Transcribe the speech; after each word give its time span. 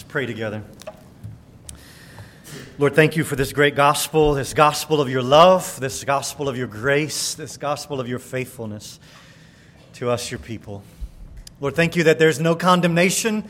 Let's 0.00 0.10
pray 0.10 0.24
together. 0.24 0.62
Lord, 2.78 2.94
thank 2.94 3.18
you 3.18 3.22
for 3.22 3.36
this 3.36 3.52
great 3.52 3.74
gospel, 3.74 4.32
this 4.32 4.54
gospel 4.54 4.98
of 4.98 5.10
your 5.10 5.20
love, 5.22 5.78
this 5.78 6.04
gospel 6.04 6.48
of 6.48 6.56
your 6.56 6.68
grace, 6.68 7.34
this 7.34 7.58
gospel 7.58 8.00
of 8.00 8.08
your 8.08 8.18
faithfulness 8.18 8.98
to 9.96 10.08
us, 10.08 10.30
your 10.30 10.40
people. 10.40 10.82
Lord, 11.60 11.76
thank 11.76 11.96
you 11.96 12.04
that 12.04 12.18
there's 12.18 12.40
no 12.40 12.54
condemnation 12.54 13.44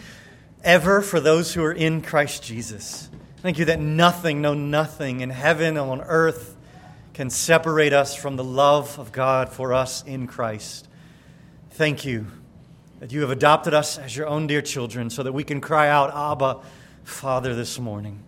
ever 0.64 1.02
for 1.02 1.20
those 1.20 1.54
who 1.54 1.62
are 1.62 1.72
in 1.72 2.02
Christ 2.02 2.42
Jesus. 2.42 3.08
Thank 3.36 3.60
you 3.60 3.66
that 3.66 3.78
nothing, 3.78 4.42
no 4.42 4.52
nothing 4.52 5.20
in 5.20 5.30
heaven 5.30 5.76
and 5.76 5.88
on 5.88 6.00
earth 6.00 6.56
can 7.14 7.30
separate 7.30 7.92
us 7.92 8.16
from 8.16 8.34
the 8.34 8.42
love 8.44 8.98
of 8.98 9.12
God 9.12 9.50
for 9.50 9.72
us 9.72 10.02
in 10.02 10.26
Christ. 10.26 10.88
Thank 11.70 12.04
you 12.04 12.26
that 13.00 13.12
you 13.12 13.22
have 13.22 13.30
adopted 13.30 13.74
us 13.74 13.98
as 13.98 14.14
your 14.14 14.26
own 14.26 14.46
dear 14.46 14.60
children 14.62 15.08
so 15.10 15.22
that 15.22 15.32
we 15.32 15.42
can 15.42 15.60
cry 15.60 15.88
out, 15.88 16.14
Abba, 16.14 16.60
Father, 17.02 17.54
this 17.54 17.78
morning. 17.78 18.22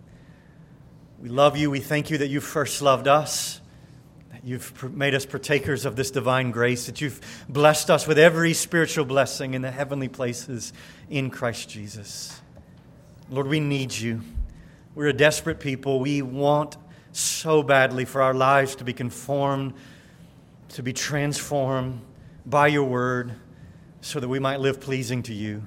We 1.21 1.29
love 1.29 1.55
you. 1.55 1.69
We 1.69 1.79
thank 1.79 2.09
you 2.09 2.17
that 2.17 2.27
you 2.27 2.41
first 2.41 2.81
loved 2.81 3.07
us, 3.07 3.61
that 4.31 4.43
you've 4.43 4.91
made 4.91 5.13
us 5.13 5.27
partakers 5.27 5.85
of 5.85 5.95
this 5.95 6.09
divine 6.09 6.49
grace, 6.49 6.87
that 6.87 7.01
you've 7.01 7.21
blessed 7.47 7.91
us 7.91 8.07
with 8.07 8.17
every 8.17 8.53
spiritual 8.53 9.05
blessing 9.05 9.53
in 9.53 9.61
the 9.61 9.71
heavenly 9.71 10.09
places 10.09 10.73
in 11.07 11.29
Christ 11.29 11.69
Jesus. 11.69 12.41
Lord, 13.29 13.47
we 13.47 13.59
need 13.59 13.93
you. 13.93 14.21
We're 14.95 15.07
a 15.07 15.13
desperate 15.13 15.59
people. 15.59 15.99
We 15.99 16.23
want 16.23 16.77
so 17.11 17.61
badly 17.61 18.05
for 18.05 18.23
our 18.23 18.33
lives 18.33 18.75
to 18.77 18.83
be 18.83 18.93
conformed, 18.93 19.75
to 20.69 20.81
be 20.81 20.93
transformed 20.93 22.01
by 22.43 22.67
your 22.67 22.85
word 22.85 23.33
so 24.03 24.19
that 24.19 24.27
we 24.27 24.37
might 24.37 24.59
live 24.59 24.81
pleasing 24.81 25.23
to 25.23 25.33
you. 25.33 25.63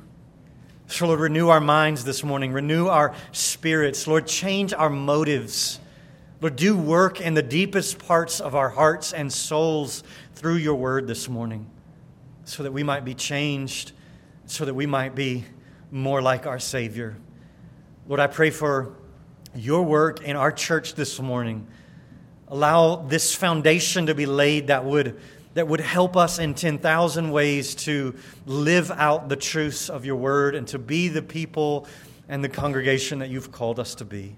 So, 0.89 1.07
Lord, 1.07 1.21
renew 1.21 1.49
our 1.49 1.61
minds 1.61 2.05
this 2.05 2.23
morning, 2.23 2.53
renew 2.53 2.87
our 2.87 3.15
spirits. 3.33 4.07
Lord, 4.07 4.27
change 4.27 4.75
our 4.75 4.91
motives. 4.91 5.81
Lord, 6.43 6.55
do 6.55 6.77
work 6.77 7.19
in 7.19 7.33
the 7.33 7.43
deepest 7.43 7.99
parts 7.99 8.39
of 8.39 8.55
our 8.55 8.69
hearts 8.69 9.15
and 9.15 9.33
souls 9.33 10.05
through 10.35 10.57
your 10.57 10.75
word 10.75 11.07
this 11.09 11.31
morning 11.31 11.67
so 12.45 12.63
that 12.63 12.73
we 12.73 12.83
might 12.83 13.07
be 13.07 13.15
changed, 13.15 13.93
so 14.45 14.67
that 14.67 14.75
we 14.75 14.85
might 14.85 15.15
be 15.15 15.47
more 15.91 16.21
like 16.21 16.47
our 16.47 16.59
Savior. 16.59 17.17
Lord, 18.07 18.21
I 18.21 18.27
pray 18.27 18.51
for 18.51 18.93
your 19.55 19.83
work 19.83 20.23
in 20.23 20.37
our 20.37 20.53
church 20.53 20.95
this 20.95 21.19
morning. 21.19 21.67
Allow 22.49 22.97
this 22.97 23.35
foundation 23.35 24.07
to 24.07 24.15
be 24.15 24.27
laid 24.27 24.67
that 24.67 24.85
would 24.85 25.19
that 25.57 25.67
would 25.67 25.81
help 25.81 26.19
us 26.19 26.39
in 26.39 26.53
10,000 26.53 27.31
ways 27.31 27.75
to 27.75 28.15
live 28.45 28.91
out 28.91 29.31
the 29.31 29.37
truths 29.37 29.89
of 29.89 30.05
your 30.05 30.17
word 30.17 30.55
and 30.55 30.69
to 30.69 30.79
be 30.79 31.09
the 31.09 31.23
people 31.23 31.87
and 32.29 32.45
the 32.45 32.49
congregation 32.51 33.21
that 33.21 33.31
you've 33.31 33.51
called 33.53 33.81
us 33.81 33.95
to 33.95 34.05
be. 34.05 34.37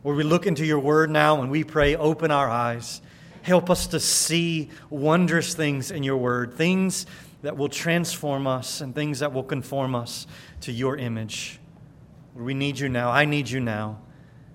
Where 0.00 0.14
we 0.14 0.22
look 0.22 0.46
into 0.46 0.64
your 0.64 0.78
word 0.78 1.10
now 1.10 1.42
and 1.42 1.50
we 1.50 1.62
pray, 1.62 1.94
open 1.94 2.30
our 2.30 2.48
eyes. 2.48 3.02
Help 3.42 3.68
us 3.68 3.88
to 3.88 4.00
see 4.00 4.70
wondrous 4.88 5.52
things 5.52 5.90
in 5.90 6.02
your 6.02 6.16
word, 6.16 6.54
things 6.54 7.04
that 7.42 7.58
will 7.58 7.68
transform 7.68 8.46
us 8.46 8.80
and 8.80 8.94
things 8.94 9.18
that 9.18 9.34
will 9.34 9.44
conform 9.44 9.94
us 9.94 10.26
to 10.62 10.72
your 10.72 10.96
image. 10.96 11.60
We 12.34 12.54
need 12.54 12.78
you 12.78 12.88
now. 12.88 13.10
I 13.10 13.26
need 13.26 13.50
you 13.50 13.60
now. 13.60 14.00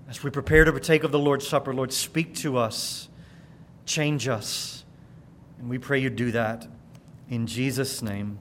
As 0.09 0.23
we 0.23 0.31
prepare 0.31 0.64
to 0.66 0.72
partake 0.72 1.03
of 1.03 1.11
the 1.11 1.20
Lord's 1.20 1.47
Supper, 1.47 1.75
Lord, 1.75 1.94
speak 1.94 2.33
to 2.38 2.58
us, 2.58 3.08
change 3.86 4.27
us. 4.27 4.75
And 5.59 5.70
we 5.70 5.78
pray 5.78 6.00
you 6.00 6.09
do 6.09 6.31
that 6.31 6.67
in 7.30 7.48
Jesus' 7.48 8.02
name. 8.02 8.39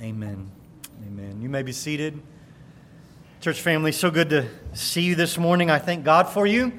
Amen. 0.00 0.50
Amen. 1.06 1.40
You 1.40 1.48
may 1.48 1.62
be 1.62 1.72
seated. 1.72 2.20
Church 3.40 3.60
family, 3.60 3.92
so 3.92 4.10
good 4.10 4.30
to 4.30 4.46
see 4.72 5.02
you 5.02 5.14
this 5.14 5.38
morning. 5.38 5.70
I 5.70 5.78
thank 5.78 6.04
God 6.04 6.28
for 6.28 6.46
you. 6.46 6.72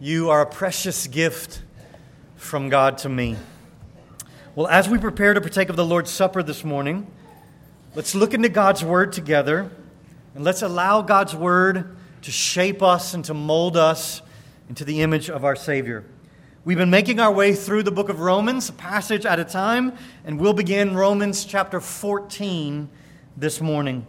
You 0.00 0.30
are 0.30 0.42
a 0.42 0.46
precious 0.46 1.06
gift 1.06 1.62
from 2.36 2.68
God 2.68 2.98
to 2.98 3.08
me. 3.08 3.36
Well, 4.54 4.66
as 4.66 4.88
we 4.88 4.98
prepare 4.98 5.34
to 5.34 5.40
partake 5.40 5.68
of 5.68 5.76
the 5.76 5.84
Lord's 5.84 6.10
Supper 6.10 6.42
this 6.42 6.64
morning, 6.64 7.10
let's 7.94 8.14
look 8.14 8.34
into 8.34 8.48
God's 8.48 8.84
Word 8.84 9.12
together 9.12 9.70
and 10.34 10.44
let's 10.44 10.62
allow 10.62 11.00
God's 11.02 11.34
Word 11.34 11.96
to 12.22 12.30
shape 12.30 12.82
us 12.82 13.14
and 13.14 13.24
to 13.24 13.34
mold 13.34 13.76
us 13.76 14.20
into 14.68 14.84
the 14.84 15.00
image 15.00 15.30
of 15.30 15.44
our 15.44 15.56
Savior. 15.56 16.04
We've 16.68 16.76
been 16.76 16.90
making 16.90 17.18
our 17.18 17.32
way 17.32 17.54
through 17.54 17.84
the 17.84 17.90
book 17.90 18.10
of 18.10 18.20
Romans, 18.20 18.68
a 18.68 18.74
passage 18.74 19.24
at 19.24 19.40
a 19.40 19.44
time, 19.44 19.96
and 20.26 20.38
we'll 20.38 20.52
begin 20.52 20.94
Romans 20.94 21.46
chapter 21.46 21.80
14 21.80 22.90
this 23.38 23.62
morning. 23.62 24.06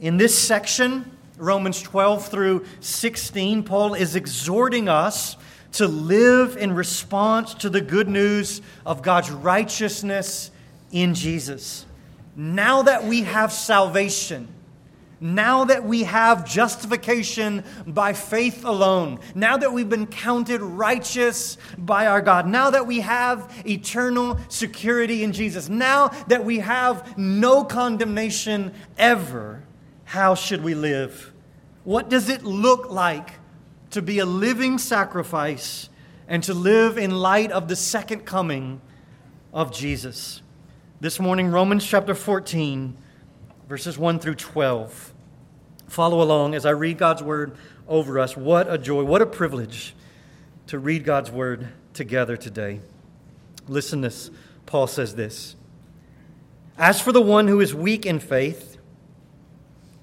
In 0.00 0.16
this 0.16 0.38
section, 0.38 1.14
Romans 1.36 1.82
12 1.82 2.26
through 2.26 2.64
16, 2.80 3.64
Paul 3.64 3.92
is 3.92 4.16
exhorting 4.16 4.88
us 4.88 5.36
to 5.72 5.86
live 5.86 6.56
in 6.56 6.72
response 6.72 7.52
to 7.56 7.68
the 7.68 7.82
good 7.82 8.08
news 8.08 8.62
of 8.86 9.02
God's 9.02 9.30
righteousness 9.30 10.50
in 10.92 11.12
Jesus. 11.12 11.84
Now 12.34 12.80
that 12.80 13.04
we 13.04 13.24
have 13.24 13.52
salvation, 13.52 14.48
now 15.20 15.64
that 15.64 15.84
we 15.84 16.04
have 16.04 16.46
justification 16.46 17.62
by 17.86 18.14
faith 18.14 18.64
alone, 18.64 19.20
now 19.34 19.58
that 19.58 19.72
we've 19.72 19.88
been 19.88 20.06
counted 20.06 20.62
righteous 20.62 21.58
by 21.76 22.06
our 22.06 22.22
God, 22.22 22.46
now 22.46 22.70
that 22.70 22.86
we 22.86 23.00
have 23.00 23.52
eternal 23.66 24.38
security 24.48 25.22
in 25.22 25.32
Jesus, 25.32 25.68
now 25.68 26.08
that 26.28 26.44
we 26.44 26.60
have 26.60 27.18
no 27.18 27.64
condemnation 27.64 28.72
ever, 28.96 29.62
how 30.04 30.34
should 30.34 30.64
we 30.64 30.74
live? 30.74 31.32
What 31.84 32.08
does 32.08 32.30
it 32.30 32.42
look 32.42 32.90
like 32.90 33.32
to 33.90 34.00
be 34.00 34.20
a 34.20 34.26
living 34.26 34.78
sacrifice 34.78 35.90
and 36.28 36.42
to 36.44 36.54
live 36.54 36.96
in 36.96 37.10
light 37.10 37.52
of 37.52 37.68
the 37.68 37.76
second 37.76 38.20
coming 38.20 38.80
of 39.52 39.70
Jesus? 39.70 40.40
This 41.00 41.20
morning, 41.20 41.50
Romans 41.50 41.84
chapter 41.84 42.14
14 42.14 42.96
verses 43.70 43.96
1 43.96 44.18
through 44.18 44.34
12. 44.34 45.09
Follow 45.90 46.22
along 46.22 46.54
as 46.54 46.64
I 46.64 46.70
read 46.70 46.96
God's 46.96 47.22
word 47.22 47.52
over 47.86 48.18
us. 48.18 48.36
What 48.36 48.72
a 48.72 48.78
joy, 48.78 49.04
what 49.04 49.20
a 49.20 49.26
privilege 49.26 49.94
to 50.68 50.78
read 50.78 51.04
God's 51.04 51.30
word 51.30 51.68
together 51.92 52.36
today. 52.36 52.80
Listen 53.68 54.00
this. 54.00 54.30
Paul 54.64 54.86
says 54.86 55.14
this 55.16 55.56
As 56.78 57.00
for 57.00 57.12
the 57.12 57.20
one 57.20 57.48
who 57.48 57.60
is 57.60 57.74
weak 57.74 58.06
in 58.06 58.20
faith, 58.20 58.78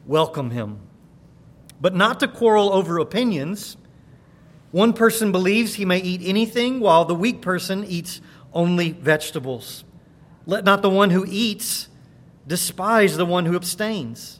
welcome 0.06 0.52
him, 0.52 0.80
but 1.82 1.96
not 1.96 2.20
to 2.20 2.28
quarrel 2.28 2.72
over 2.72 3.00
opinions. 3.00 3.78
One 4.72 4.94
person 4.94 5.32
believes 5.32 5.76
he 5.76 5.86
may 5.86 6.00
eat 6.00 6.22
anything, 6.24 6.82
while 6.82 7.06
the 7.06 7.16
weak 7.16 7.42
person 7.42 7.84
eats 7.84 8.22
only 8.54 8.92
vegetables. 8.92 9.86
Let 10.46 10.66
not 10.66 10.82
the 10.82 10.90
one 10.90 11.10
who 11.10 11.26
eats 11.28 11.88
Despise 12.48 13.18
the 13.18 13.26
one 13.26 13.46
who 13.46 13.58
abstains, 13.58 14.40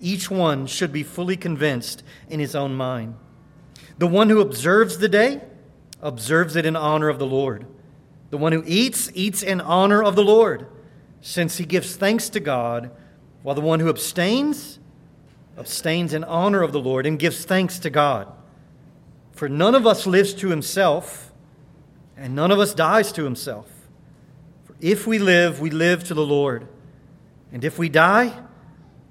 Each 0.00 0.30
one 0.30 0.66
should 0.66 0.92
be 0.92 1.02
fully 1.02 1.36
convinced 1.36 2.02
in 2.28 2.40
his 2.40 2.54
own 2.54 2.74
mind. 2.74 3.16
The 3.98 4.06
one 4.06 4.30
who 4.30 4.40
observes 4.40 4.98
the 4.98 5.08
day 5.08 5.40
observes 6.00 6.54
it 6.54 6.64
in 6.64 6.76
honor 6.76 7.08
of 7.08 7.18
the 7.18 7.26
Lord. 7.26 7.66
The 8.30 8.38
one 8.38 8.52
who 8.52 8.62
eats, 8.66 9.10
eats 9.14 9.42
in 9.42 9.60
honor 9.60 10.02
of 10.02 10.14
the 10.14 10.22
Lord, 10.22 10.66
since 11.20 11.58
he 11.58 11.64
gives 11.64 11.96
thanks 11.96 12.28
to 12.30 12.40
God, 12.40 12.90
while 13.42 13.54
the 13.54 13.60
one 13.60 13.80
who 13.80 13.88
abstains, 13.88 14.78
abstains 15.56 16.12
in 16.12 16.22
honor 16.24 16.62
of 16.62 16.72
the 16.72 16.80
Lord 16.80 17.06
and 17.06 17.18
gives 17.18 17.44
thanks 17.44 17.78
to 17.80 17.90
God. 17.90 18.32
For 19.32 19.48
none 19.48 19.74
of 19.74 19.86
us 19.86 20.06
lives 20.06 20.34
to 20.34 20.48
himself, 20.48 21.32
and 22.16 22.34
none 22.34 22.50
of 22.50 22.60
us 22.60 22.74
dies 22.74 23.10
to 23.12 23.24
himself. 23.24 23.66
For 24.64 24.74
if 24.80 25.06
we 25.06 25.18
live, 25.18 25.60
we 25.60 25.70
live 25.70 26.04
to 26.04 26.14
the 26.14 26.26
Lord. 26.26 26.68
And 27.52 27.64
if 27.64 27.78
we 27.78 27.88
die, 27.88 28.36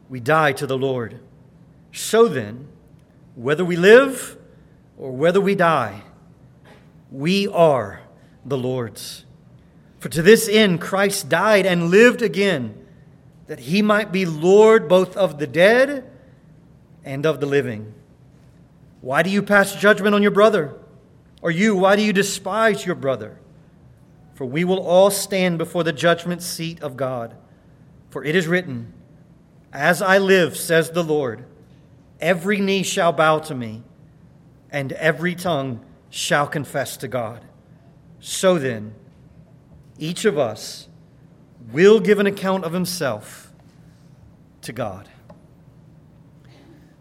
we 0.09 0.19
die 0.19 0.51
to 0.54 0.68
the 0.68 0.77
Lord. 0.77 1.19
So 1.92 2.27
then, 2.27 2.68
whether 3.36 3.65
we 3.65 3.75
live 3.75 4.38
or 4.98 5.12
whether 5.12 5.42
we 5.42 5.56
die, 5.56 6.01
we 7.12 7.48
are 7.48 8.01
the 8.45 8.57
Lord's. 8.57 9.25
For 10.00 10.09
to 10.09 10.21
this 10.21 10.48
end 10.48 10.81
Christ 10.81 11.30
died 11.30 11.65
and 11.65 11.89
lived 11.89 12.21
again, 12.21 12.86
that 13.48 13.59
he 13.59 13.81
might 13.81 14.12
be 14.12 14.25
Lord 14.25 14.88
both 14.88 15.15
of 15.15 15.39
the 15.39 15.48
dead 15.48 16.10
and 17.03 17.25
of 17.25 17.39
the 17.39 17.45
living. 17.45 17.94
Why 19.01 19.24
do 19.24 19.30
you 19.30 19.42
pass 19.42 19.75
judgment 19.75 20.15
on 20.15 20.21
your 20.21 20.31
brother? 20.31 20.74
Or 21.42 21.51
you, 21.51 21.75
why 21.75 21.95
do 21.95 22.01
you 22.01 22.13
despise 22.13 22.86
your 22.86 22.95
brother? 22.95 23.39
For 24.33 24.45
we 24.45 24.63
will 24.63 24.80
all 24.80 25.10
stand 25.10 25.57
before 25.57 25.83
the 25.83 25.94
judgment 25.94 26.42
seat 26.42 26.81
of 26.81 26.98
God. 26.98 27.36
For 28.10 28.24
it 28.24 28.36
is 28.36 28.48
written, 28.48 28.94
As 29.71 30.01
I 30.01 30.17
live, 30.17 30.57
says 30.57 30.91
the 30.91 31.03
Lord, 31.03 31.45
every 32.19 32.59
knee 32.59 32.83
shall 32.83 33.11
bow 33.11 33.39
to 33.39 33.55
me, 33.55 33.83
and 34.71 34.91
every 34.93 35.35
tongue 35.35 35.83
shall 36.09 36.47
confess 36.47 36.97
to 36.97 37.07
God. 37.07 37.43
So 38.19 38.57
then, 38.57 38.95
each 39.97 40.25
of 40.25 40.37
us 40.37 40.87
will 41.71 41.99
give 41.99 42.19
an 42.19 42.27
account 42.27 42.63
of 42.63 42.73
himself 42.73 43.51
to 44.61 44.73
God. 44.73 45.09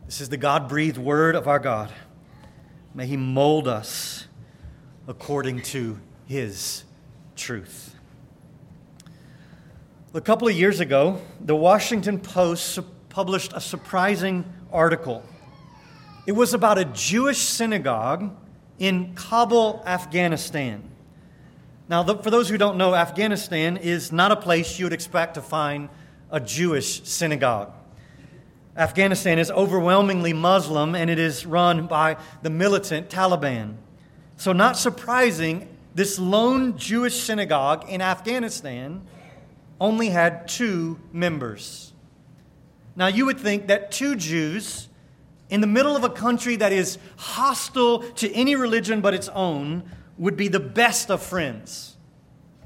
This 0.06 0.20
is 0.20 0.28
the 0.28 0.36
God 0.36 0.68
breathed 0.68 0.98
word 0.98 1.34
of 1.34 1.48
our 1.48 1.58
God. 1.58 1.92
May 2.94 3.06
He 3.06 3.16
mold 3.16 3.66
us 3.66 4.28
according 5.08 5.62
to 5.62 6.00
His 6.26 6.84
truth. 7.34 7.95
A 10.16 10.20
couple 10.22 10.48
of 10.48 10.54
years 10.54 10.80
ago, 10.80 11.20
the 11.42 11.54
Washington 11.54 12.18
Post 12.18 12.78
published 13.10 13.52
a 13.54 13.60
surprising 13.60 14.50
article. 14.72 15.22
It 16.26 16.32
was 16.32 16.54
about 16.54 16.78
a 16.78 16.86
Jewish 16.86 17.36
synagogue 17.36 18.34
in 18.78 19.14
Kabul, 19.14 19.82
Afghanistan. 19.84 20.82
Now, 21.90 22.02
for 22.02 22.30
those 22.30 22.48
who 22.48 22.56
don't 22.56 22.78
know, 22.78 22.94
Afghanistan 22.94 23.76
is 23.76 24.10
not 24.10 24.32
a 24.32 24.36
place 24.36 24.78
you 24.78 24.86
would 24.86 24.94
expect 24.94 25.34
to 25.34 25.42
find 25.42 25.90
a 26.30 26.40
Jewish 26.40 27.02
synagogue. 27.04 27.74
Afghanistan 28.74 29.38
is 29.38 29.50
overwhelmingly 29.50 30.32
Muslim 30.32 30.94
and 30.94 31.10
it 31.10 31.18
is 31.18 31.44
run 31.44 31.86
by 31.88 32.16
the 32.40 32.48
militant 32.48 33.10
Taliban. 33.10 33.74
So, 34.38 34.54
not 34.54 34.78
surprising, 34.78 35.68
this 35.94 36.18
lone 36.18 36.78
Jewish 36.78 37.20
synagogue 37.20 37.84
in 37.90 38.00
Afghanistan 38.00 39.02
only 39.81 40.08
had 40.08 40.49
two 40.49 40.99
members. 41.12 41.93
Now, 42.94 43.08
you 43.08 43.26
would 43.26 43.38
think 43.38 43.67
that 43.67 43.90
two 43.90 44.17
Jews 44.17 44.88
in 45.50 45.61
the 45.61 45.67
middle 45.67 45.96
of 45.96 46.02
a 46.02 46.11
country 46.11 46.56
that 46.56 46.73
is 46.73 46.99
hostile 47.17 48.00
to 48.14 48.32
any 48.32 48.56
religion 48.56 49.00
but 49.00 49.14
its 49.14 49.28
own 49.28 49.88
would 50.19 50.37
be 50.37 50.49
the 50.49 50.61
best 50.61 51.11
of 51.11 51.23
friends. 51.23 51.96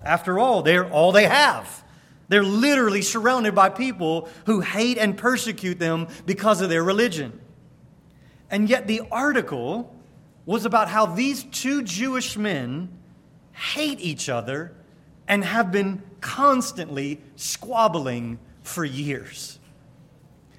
After 0.03 0.39
all, 0.39 0.63
they're 0.63 0.89
all 0.89 1.13
they 1.13 1.27
have. 1.27 1.85
They're 2.29 2.45
literally 2.45 3.03
surrounded 3.03 3.55
by 3.55 3.71
people 3.71 4.29
who 4.47 4.61
hate 4.61 4.99
and 4.99 5.19
persecute 5.19 5.79
them 5.79 6.07
because 6.27 6.61
of 6.61 6.69
their 6.71 6.85
religion. 6.85 7.41
And 8.51 8.69
yet, 8.69 8.87
the 8.87 9.03
article 9.11 9.95
was 10.47 10.65
about 10.65 10.89
how 10.89 11.07
these 11.07 11.45
two 11.45 11.83
Jewish 11.83 12.37
men 12.37 12.89
hate 13.53 14.01
each 14.01 14.29
other 14.29 14.75
and 15.31 15.45
have 15.45 15.71
been 15.71 16.03
constantly 16.21 17.21
squabbling 17.37 18.37
for 18.65 18.85
years. 18.85 19.61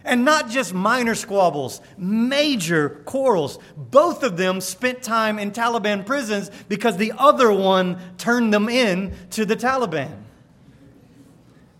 And 0.06 0.23
not 0.23 0.50
just 0.50 0.73
minor 0.73 1.13
squabbles, 1.13 1.81
major 1.97 2.89
quarrels. 3.06 3.59
Both 3.75 4.23
of 4.23 4.38
them 4.38 4.62
spent 4.62 5.03
time 5.03 5.38
in 5.39 5.51
Taliban 5.51 6.06
prisons 6.06 6.50
because 6.69 6.95
the 6.95 7.12
other 7.18 7.51
one 7.51 8.00
turned 8.18 8.53
them 8.53 8.69
in 8.69 9.13
to 9.31 9.45
the 9.45 9.57
Taliban. 9.57 10.23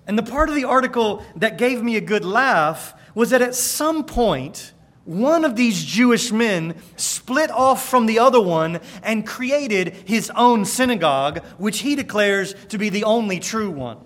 And 0.06 0.18
the 0.18 0.24
part 0.24 0.50
of 0.50 0.56
the 0.56 0.66
article 0.66 1.24
that 1.38 1.58
gave 1.58 1.82
me 1.82 1.96
a 1.96 2.02
good 2.02 2.26
laugh 2.26 2.94
was 3.16 3.30
that 3.30 3.42
at 3.42 3.56
some 3.56 4.04
point, 4.04 4.74
one 5.06 5.44
of 5.46 5.56
these 5.56 5.84
Jewish 5.84 6.32
men 6.32 6.76
split 6.96 7.50
off 7.50 7.88
from 7.88 8.06
the 8.06 8.20
other 8.20 8.42
one 8.42 8.80
and 9.02 9.26
created 9.26 9.94
his 10.06 10.32
own 10.36 10.66
synagogue, 10.66 11.44
which 11.58 11.80
he 11.80 11.96
declares 11.96 12.54
to 12.70 12.78
be 12.78 12.90
the 12.90 13.04
only 13.04 13.40
true 13.40 13.72
one. 13.72 13.98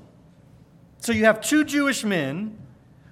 So 1.00 1.12
you 1.12 1.26
have 1.26 1.42
two 1.42 1.66
Jewish 1.66 2.04
men 2.04 2.58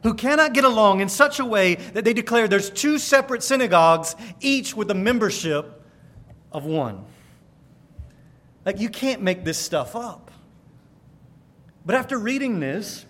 who 0.03 0.13
cannot 0.13 0.53
get 0.53 0.63
along 0.63 1.01
in 1.01 1.09
such 1.09 1.39
a 1.39 1.45
way 1.45 1.75
that 1.75 2.05
they 2.05 2.13
declare 2.13 2.47
there's 2.47 2.69
two 2.69 2.97
separate 2.97 3.43
synagogues, 3.43 4.15
each 4.39 4.75
with 4.75 4.89
a 4.91 4.95
membership 4.95 5.81
of 6.51 6.65
one. 6.65 7.05
Like, 8.65 8.79
you 8.79 8.89
can't 8.89 9.21
make 9.21 9.43
this 9.43 9.57
stuff 9.57 9.95
up. 9.95 10.31
But 11.85 11.95
after 11.95 12.17
reading 12.17 12.59
this, 12.59 13.05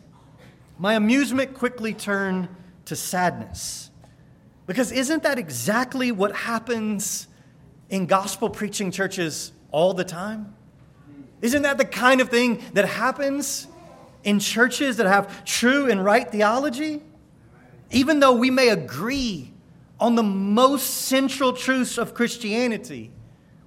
my 0.80 0.96
amusement 0.96 1.54
quickly 1.54 1.94
turned 1.94 2.48
to 2.86 2.96
sadness. 2.96 3.92
Because 4.66 4.92
isn't 4.92 5.24
that 5.24 5.38
exactly 5.38 6.12
what 6.12 6.36
happens 6.36 7.28
in 7.90 8.06
gospel 8.06 8.50
preaching 8.50 8.92
churches 8.92 9.52
all 9.72 9.94
the 9.94 10.06
time? 10.06 10.56
Isn't 11.42 11.64
that 11.64 11.78
the 11.78 11.86
kind 11.86 12.22
of 12.22 12.30
thing 12.30 12.64
that 12.74 12.86
happens 12.86 13.68
in 14.24 14.40
churches 14.40 14.98
that 14.98 15.08
have 15.08 15.44
true 15.44 15.90
and 15.90 16.04
right 16.04 16.30
theology? 16.32 17.02
Even 17.92 18.20
though 18.22 18.34
we 18.34 18.50
may 18.50 18.70
agree 18.70 19.52
on 20.00 20.16
the 20.16 20.24
most 20.24 20.84
central 20.84 21.54
truths 21.54 21.98
of 21.98 22.14
Christianity, 22.14 23.12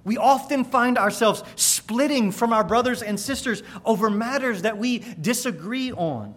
we 0.03 0.17
often 0.17 0.63
find 0.63 0.97
ourselves 0.97 1.43
splitting 1.55 2.31
from 2.31 2.53
our 2.53 2.63
brothers 2.63 3.03
and 3.03 3.19
sisters 3.19 3.61
over 3.85 4.09
matters 4.09 4.63
that 4.63 4.77
we 4.77 4.99
disagree 4.99 5.91
on. 5.91 6.33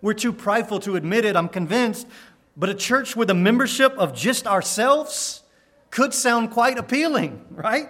We're 0.00 0.14
too 0.14 0.32
prideful 0.32 0.78
to 0.80 0.94
admit 0.94 1.24
it, 1.24 1.34
I'm 1.34 1.48
convinced, 1.48 2.06
but 2.58 2.68
a 2.68 2.74
church 2.74 3.14
with 3.14 3.30
a 3.30 3.34
membership 3.34 3.92
of 3.96 4.12
just 4.12 4.46
ourselves 4.46 5.44
could 5.90 6.12
sound 6.12 6.50
quite 6.50 6.76
appealing, 6.76 7.44
right? 7.50 7.88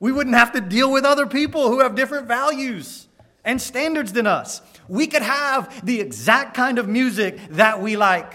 We 0.00 0.10
wouldn't 0.10 0.34
have 0.34 0.52
to 0.52 0.60
deal 0.60 0.90
with 0.92 1.04
other 1.04 1.26
people 1.26 1.68
who 1.68 1.78
have 1.78 1.94
different 1.94 2.26
values 2.26 3.06
and 3.44 3.62
standards 3.62 4.12
than 4.12 4.26
us. 4.26 4.60
We 4.88 5.06
could 5.06 5.22
have 5.22 5.86
the 5.86 6.00
exact 6.00 6.54
kind 6.54 6.78
of 6.78 6.88
music 6.88 7.38
that 7.50 7.80
we 7.80 7.96
like. 7.96 8.34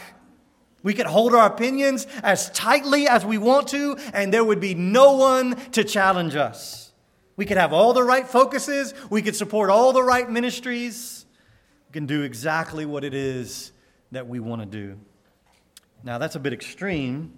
We 0.81 0.93
could 0.93 1.07
hold 1.07 1.35
our 1.35 1.47
opinions 1.47 2.07
as 2.23 2.49
tightly 2.51 3.09
as 3.09 3.25
we 3.25 3.37
want 3.37 3.67
to, 3.69 3.97
and 4.13 4.33
there 4.33 4.45
would 4.45 4.61
be 4.61 4.75
no 4.75 5.17
one 5.17 5.57
to 5.71 5.83
challenge 5.83 6.37
us. 6.37 6.93
We 7.35 7.45
could 7.45 7.57
have 7.57 7.73
all 7.73 7.91
the 7.91 8.03
right 8.03 8.27
focuses, 8.27 8.93
we 9.09 9.21
could 9.21 9.35
support 9.35 9.69
all 9.69 9.91
the 9.91 10.03
right 10.03 10.29
ministries, 10.29 11.25
we 11.89 11.93
can 11.93 12.05
do 12.05 12.21
exactly 12.21 12.85
what 12.85 13.03
it 13.03 13.13
is 13.13 13.73
that 14.11 14.27
we 14.27 14.39
want 14.39 14.61
to 14.61 14.65
do. 14.65 14.97
Now, 16.03 16.17
that's 16.17 16.35
a 16.35 16.39
bit 16.39 16.53
extreme, 16.53 17.33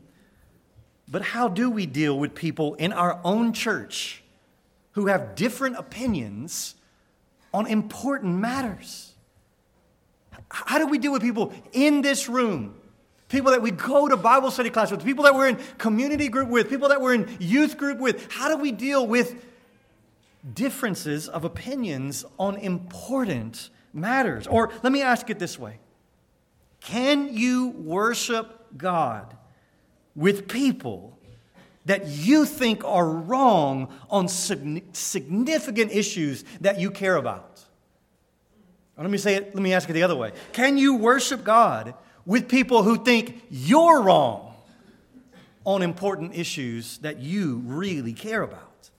but 1.07 1.21
how 1.21 1.47
do 1.47 1.69
we 1.69 1.85
deal 1.85 2.17
with 2.17 2.35
people 2.35 2.75
in 2.75 2.93
our 2.93 3.19
own 3.23 3.53
church 3.53 4.23
who 4.91 5.07
have 5.07 5.35
different 5.35 5.77
opinions 5.77 6.75
on 7.53 7.67
important 7.67 8.37
matters? 8.37 9.13
How 10.49 10.77
do 10.77 10.87
we 10.87 10.97
deal 10.97 11.11
with 11.11 11.21
people 11.21 11.53
in 11.71 12.01
this 12.01 12.29
room 12.29 12.75
people 13.31 13.51
that 13.51 13.61
we 13.61 13.71
go 13.71 14.07
to 14.07 14.17
Bible 14.17 14.51
study 14.51 14.69
class 14.69 14.91
with, 14.91 15.03
people 15.03 15.23
that 15.23 15.33
we're 15.33 15.47
in 15.47 15.55
community 15.77 16.27
group 16.27 16.49
with, 16.49 16.69
people 16.69 16.89
that 16.89 17.01
we're 17.01 17.13
in 17.13 17.37
youth 17.39 17.77
group 17.77 17.97
with. 17.97 18.31
How 18.31 18.49
do 18.49 18.61
we 18.61 18.71
deal 18.71 19.07
with 19.07 19.43
differences 20.53 21.29
of 21.29 21.45
opinions 21.45 22.25
on 22.37 22.57
important 22.57 23.69
matters? 23.93 24.47
Or 24.47 24.71
let 24.83 24.91
me 24.91 25.01
ask 25.01 25.29
it 25.29 25.39
this 25.39 25.57
way 25.57 25.79
Can 26.81 27.35
you 27.35 27.69
worship 27.69 28.77
God 28.77 29.35
with 30.15 30.47
people 30.47 31.17
that 31.85 32.07
you 32.07 32.45
think 32.45 32.83
are 32.83 33.07
wrong 33.07 33.93
on 34.09 34.27
significant 34.27 35.91
issues 35.91 36.43
that 36.59 36.79
you 36.79 36.91
care 36.91 37.15
about? 37.15 37.63
Let 38.97 39.09
me 39.09 39.17
say 39.17 39.35
it, 39.35 39.55
let 39.55 39.63
me 39.63 39.73
ask 39.73 39.89
it 39.89 39.93
the 39.93 40.03
other 40.03 40.15
way. 40.15 40.31
Can 40.53 40.77
you 40.77 40.95
worship 40.95 41.43
God 41.43 41.95
with 42.25 42.47
people 42.47 42.83
who 42.83 43.03
think 43.03 43.43
you're 43.49 44.01
wrong 44.01 44.53
on 45.65 45.81
important 45.81 46.35
issues 46.35 46.99
that 46.99 47.19
you 47.19 47.63
really 47.65 48.13
care 48.13 48.43
about? 48.43 48.89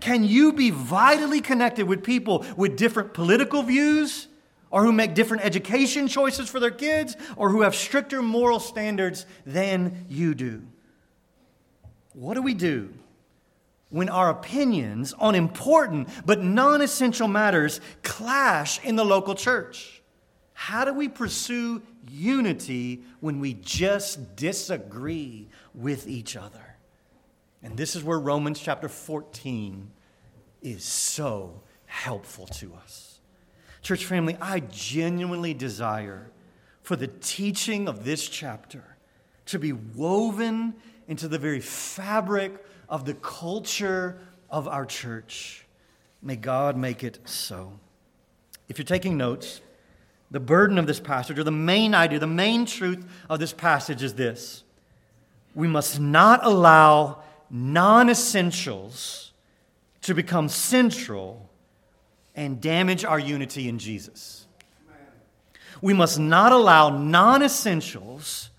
Can 0.00 0.24
you 0.24 0.52
be 0.52 0.70
vitally 0.70 1.40
connected 1.40 1.86
with 1.86 2.04
people 2.04 2.44
with 2.56 2.76
different 2.76 3.14
political 3.14 3.62
views 3.62 4.28
or 4.70 4.84
who 4.84 4.92
make 4.92 5.14
different 5.14 5.44
education 5.44 6.08
choices 6.08 6.48
for 6.48 6.60
their 6.60 6.70
kids 6.70 7.16
or 7.36 7.50
who 7.50 7.62
have 7.62 7.74
stricter 7.74 8.22
moral 8.22 8.60
standards 8.60 9.26
than 9.46 10.06
you 10.08 10.34
do? 10.34 10.62
What 12.12 12.34
do 12.34 12.42
we 12.42 12.54
do 12.54 12.92
when 13.90 14.08
our 14.08 14.28
opinions 14.28 15.14
on 15.14 15.34
important 15.34 16.08
but 16.26 16.42
non 16.42 16.82
essential 16.82 17.28
matters 17.28 17.80
clash 18.02 18.82
in 18.84 18.96
the 18.96 19.04
local 19.04 19.34
church? 19.34 20.02
How 20.52 20.84
do 20.84 20.92
we 20.92 21.08
pursue 21.08 21.82
unity 22.10 23.02
when 23.20 23.40
we 23.40 23.54
just 23.54 24.36
disagree 24.36 25.48
with 25.74 26.06
each 26.06 26.36
other. 26.36 26.76
And 27.62 27.76
this 27.76 27.96
is 27.96 28.04
where 28.04 28.18
Romans 28.18 28.60
chapter 28.60 28.88
14 28.88 29.90
is 30.62 30.84
so 30.84 31.62
helpful 31.86 32.46
to 32.46 32.74
us. 32.74 33.07
Church 33.88 34.04
family, 34.04 34.36
I 34.38 34.60
genuinely 34.60 35.54
desire 35.54 36.30
for 36.82 36.94
the 36.94 37.06
teaching 37.06 37.88
of 37.88 38.04
this 38.04 38.28
chapter 38.28 38.84
to 39.46 39.58
be 39.58 39.72
woven 39.72 40.74
into 41.06 41.26
the 41.26 41.38
very 41.38 41.60
fabric 41.60 42.52
of 42.90 43.06
the 43.06 43.14
culture 43.14 44.18
of 44.50 44.68
our 44.68 44.84
church. 44.84 45.64
May 46.20 46.36
God 46.36 46.76
make 46.76 47.02
it 47.02 47.18
so. 47.24 47.80
If 48.68 48.76
you're 48.76 48.84
taking 48.84 49.16
notes, 49.16 49.62
the 50.30 50.38
burden 50.38 50.76
of 50.76 50.86
this 50.86 51.00
passage, 51.00 51.38
or 51.38 51.44
the 51.44 51.50
main 51.50 51.94
idea, 51.94 52.18
the 52.18 52.26
main 52.26 52.66
truth 52.66 53.06
of 53.30 53.38
this 53.38 53.54
passage 53.54 54.02
is 54.02 54.12
this 54.12 54.64
we 55.54 55.66
must 55.66 55.98
not 55.98 56.44
allow 56.44 57.22
non 57.48 58.10
essentials 58.10 59.32
to 60.02 60.14
become 60.14 60.50
central 60.50 61.47
and 62.38 62.60
damage 62.60 63.04
our 63.04 63.18
unity 63.18 63.68
in 63.68 63.80
Jesus. 63.80 64.46
We 65.82 65.92
must 65.92 66.20
not 66.20 66.52
allow 66.52 66.88
non 66.88 67.42
essentials 67.42 68.50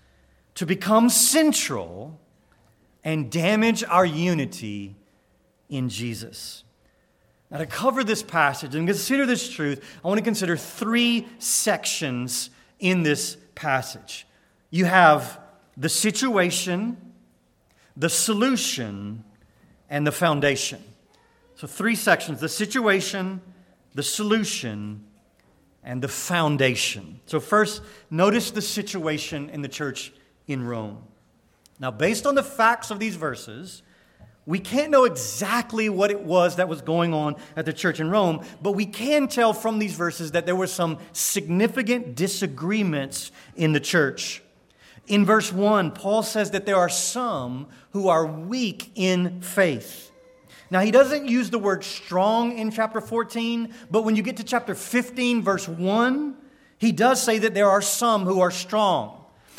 to 0.56 0.66
become 0.66 1.08
central 1.08 2.20
and 3.02 3.32
damage 3.32 3.82
our 3.84 4.04
unity 4.04 4.96
in 5.70 5.88
Jesus. 5.88 6.62
Now, 7.50 7.56
to 7.58 7.66
cover 7.66 8.04
this 8.04 8.22
passage 8.22 8.74
and 8.74 8.86
consider 8.86 9.24
this 9.24 9.48
truth, 9.48 9.82
I 10.04 10.08
want 10.08 10.18
to 10.18 10.24
consider 10.24 10.58
three 10.58 11.26
sections 11.38 12.50
in 12.78 13.02
this 13.02 13.38
passage. 13.54 14.26
You 14.68 14.84
have 14.84 15.40
the 15.78 15.88
situation, 15.88 16.98
the 17.96 18.10
solution, 18.10 19.24
and 19.88 20.06
the 20.06 20.12
foundation. 20.12 20.84
So, 21.54 21.66
three 21.66 21.94
sections 21.94 22.40
the 22.40 22.48
situation, 22.48 23.40
the 23.94 24.02
solution, 24.02 25.04
and 25.82 26.02
the 26.02 26.08
foundation. 26.08 27.20
So, 27.26 27.40
first, 27.40 27.82
notice 28.10 28.50
the 28.50 28.62
situation 28.62 29.48
in 29.50 29.62
the 29.62 29.68
church 29.68 30.12
in 30.46 30.62
Rome. 30.66 31.02
Now, 31.78 31.90
based 31.90 32.26
on 32.26 32.34
the 32.34 32.42
facts 32.42 32.90
of 32.90 32.98
these 32.98 33.16
verses, 33.16 33.82
we 34.44 34.58
can't 34.58 34.90
know 34.90 35.04
exactly 35.04 35.88
what 35.88 36.10
it 36.10 36.20
was 36.20 36.56
that 36.56 36.68
was 36.68 36.82
going 36.82 37.14
on 37.14 37.36
at 37.56 37.64
the 37.64 37.72
church 37.72 38.00
in 38.00 38.10
Rome, 38.10 38.44
but 38.60 38.72
we 38.72 38.84
can 38.84 39.28
tell 39.28 39.52
from 39.52 39.78
these 39.78 39.94
verses 39.94 40.32
that 40.32 40.44
there 40.44 40.56
were 40.56 40.66
some 40.66 40.98
significant 41.12 42.14
disagreements 42.14 43.32
in 43.56 43.72
the 43.72 43.80
church. 43.80 44.42
In 45.06 45.24
verse 45.24 45.52
1, 45.52 45.92
Paul 45.92 46.22
says 46.22 46.50
that 46.50 46.66
there 46.66 46.76
are 46.76 46.88
some 46.88 47.68
who 47.92 48.08
are 48.08 48.26
weak 48.26 48.90
in 48.94 49.40
faith. 49.40 50.10
Now, 50.70 50.80
he 50.80 50.92
doesn't 50.92 51.26
use 51.26 51.50
the 51.50 51.58
word 51.58 51.82
strong 51.82 52.56
in 52.56 52.70
chapter 52.70 53.00
14, 53.00 53.74
but 53.90 54.02
when 54.02 54.14
you 54.14 54.22
get 54.22 54.36
to 54.36 54.44
chapter 54.44 54.74
15, 54.74 55.42
verse 55.42 55.66
1, 55.66 56.36
he 56.78 56.92
does 56.92 57.22
say 57.22 57.38
that 57.38 57.54
there 57.54 57.68
are 57.68 57.82
some 57.82 58.24
who 58.24 58.40
are 58.40 58.52
strong. 58.52 59.16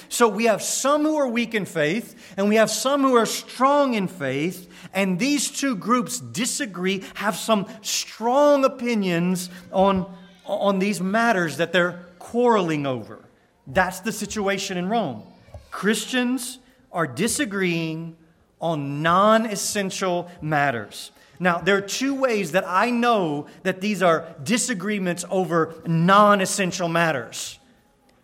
So 0.07 0.27
we 0.27 0.45
have 0.45 0.61
some 0.61 1.03
who 1.03 1.17
are 1.17 1.27
weak 1.27 1.53
in 1.53 1.65
faith, 1.65 2.33
and 2.37 2.47
we 2.49 2.55
have 2.55 2.69
some 2.69 3.01
who 3.01 3.15
are 3.15 3.25
strong 3.25 3.93
in 3.93 4.07
faith, 4.07 4.69
and 4.93 5.19
these 5.19 5.51
two 5.51 5.75
groups 5.75 6.19
disagree, 6.19 7.03
have 7.15 7.35
some 7.35 7.67
strong 7.81 8.63
opinions 8.63 9.49
on, 9.71 10.13
on 10.45 10.79
these 10.79 11.01
matters 11.01 11.57
that 11.57 11.73
they're 11.73 12.05
quarreling 12.19 12.85
over. 12.85 13.19
That's 13.67 13.99
the 13.99 14.11
situation 14.11 14.77
in 14.77 14.89
Rome. 14.89 15.23
Christians 15.71 16.59
are 16.91 17.07
disagreeing 17.07 18.17
on 18.61 19.01
non 19.01 19.45
essential 19.45 20.29
matters. 20.41 21.11
Now, 21.39 21.57
there 21.57 21.75
are 21.75 21.81
two 21.81 22.13
ways 22.13 22.51
that 22.51 22.63
I 22.67 22.91
know 22.91 23.47
that 23.63 23.81
these 23.81 24.03
are 24.03 24.35
disagreements 24.43 25.25
over 25.29 25.75
non 25.85 26.39
essential 26.39 26.87
matters 26.87 27.57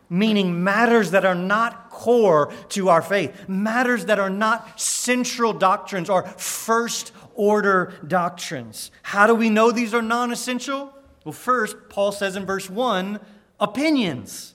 meaning 0.10 0.64
matters 0.64 1.12
that 1.12 1.26
are 1.26 1.36
not 1.36 1.90
core 1.90 2.52
to 2.70 2.90
our 2.90 3.02
faith, 3.02 3.48
matters 3.48 4.06
that 4.06 4.20
are 4.20 4.30
not 4.30 4.80
central 4.80 5.54
doctrines 5.54 6.10
or 6.10 6.24
first 6.24 7.12
order 7.36 7.94
doctrines. 8.06 8.92
How 9.04 9.28
do 9.28 9.36
we 9.36 9.50
know 9.50 9.72
these 9.72 9.94
are 9.94 10.02
non 10.02 10.32
essential? 10.32 10.94
Well, 11.24 11.34
first, 11.34 11.76
Paul 11.90 12.12
says 12.12 12.36
in 12.36 12.46
verse 12.46 12.70
1 12.70 13.20
opinions. 13.60 14.54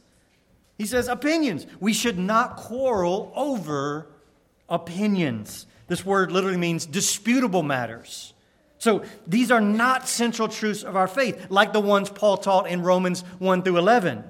He 0.79 0.87
says 0.87 1.07
opinions. 1.07 1.67
We 1.81 1.93
should 1.93 2.19
not 2.19 2.57
quarrel 2.57 3.33
over 3.37 4.07
opinions. 4.69 5.67
This 5.93 6.07
word 6.07 6.33
literally 6.33 6.57
means 6.57 6.87
disputable 6.87 7.63
matters. 7.63 8.33
So 8.79 9.05
these 9.27 9.51
are 9.51 9.61
not 9.61 10.09
central 10.09 10.49
truths 10.49 10.85
of 10.85 10.97
our 10.97 11.07
faith, 11.07 11.49
like 11.51 11.75
the 11.75 11.81
ones 11.81 12.09
Paul 12.09 12.39
taught 12.39 12.67
in 12.67 12.81
Romans 12.81 13.21
1 13.41 13.63
through 13.63 13.77
11 13.77 14.25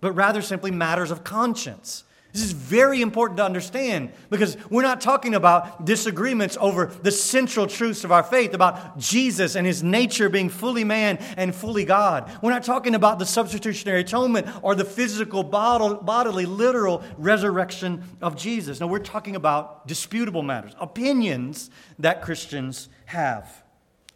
but 0.00 0.12
rather 0.12 0.40
simply 0.40 0.70
matters 0.70 1.10
of 1.10 1.24
conscience. 1.24 2.04
This 2.32 2.42
is 2.42 2.52
very 2.52 3.00
important 3.00 3.38
to 3.38 3.44
understand 3.44 4.12
because 4.28 4.56
we're 4.68 4.82
not 4.82 5.00
talking 5.00 5.34
about 5.34 5.86
disagreements 5.86 6.58
over 6.60 6.86
the 6.86 7.10
central 7.10 7.66
truths 7.66 8.04
of 8.04 8.12
our 8.12 8.22
faith, 8.22 8.52
about 8.52 8.98
Jesus 8.98 9.56
and 9.56 9.66
his 9.66 9.82
nature 9.82 10.28
being 10.28 10.50
fully 10.50 10.84
man 10.84 11.16
and 11.36 11.54
fully 11.54 11.84
God. 11.84 12.30
We're 12.42 12.50
not 12.50 12.64
talking 12.64 12.94
about 12.94 13.18
the 13.18 13.26
substitutionary 13.26 14.02
atonement 14.02 14.46
or 14.62 14.74
the 14.74 14.84
physical, 14.84 15.42
bodily, 15.42 16.44
literal 16.44 17.02
resurrection 17.16 18.04
of 18.20 18.36
Jesus. 18.36 18.78
No, 18.78 18.86
we're 18.86 18.98
talking 18.98 19.34
about 19.34 19.86
disputable 19.88 20.42
matters, 20.42 20.74
opinions 20.78 21.70
that 21.98 22.22
Christians 22.22 22.88
have. 23.06 23.64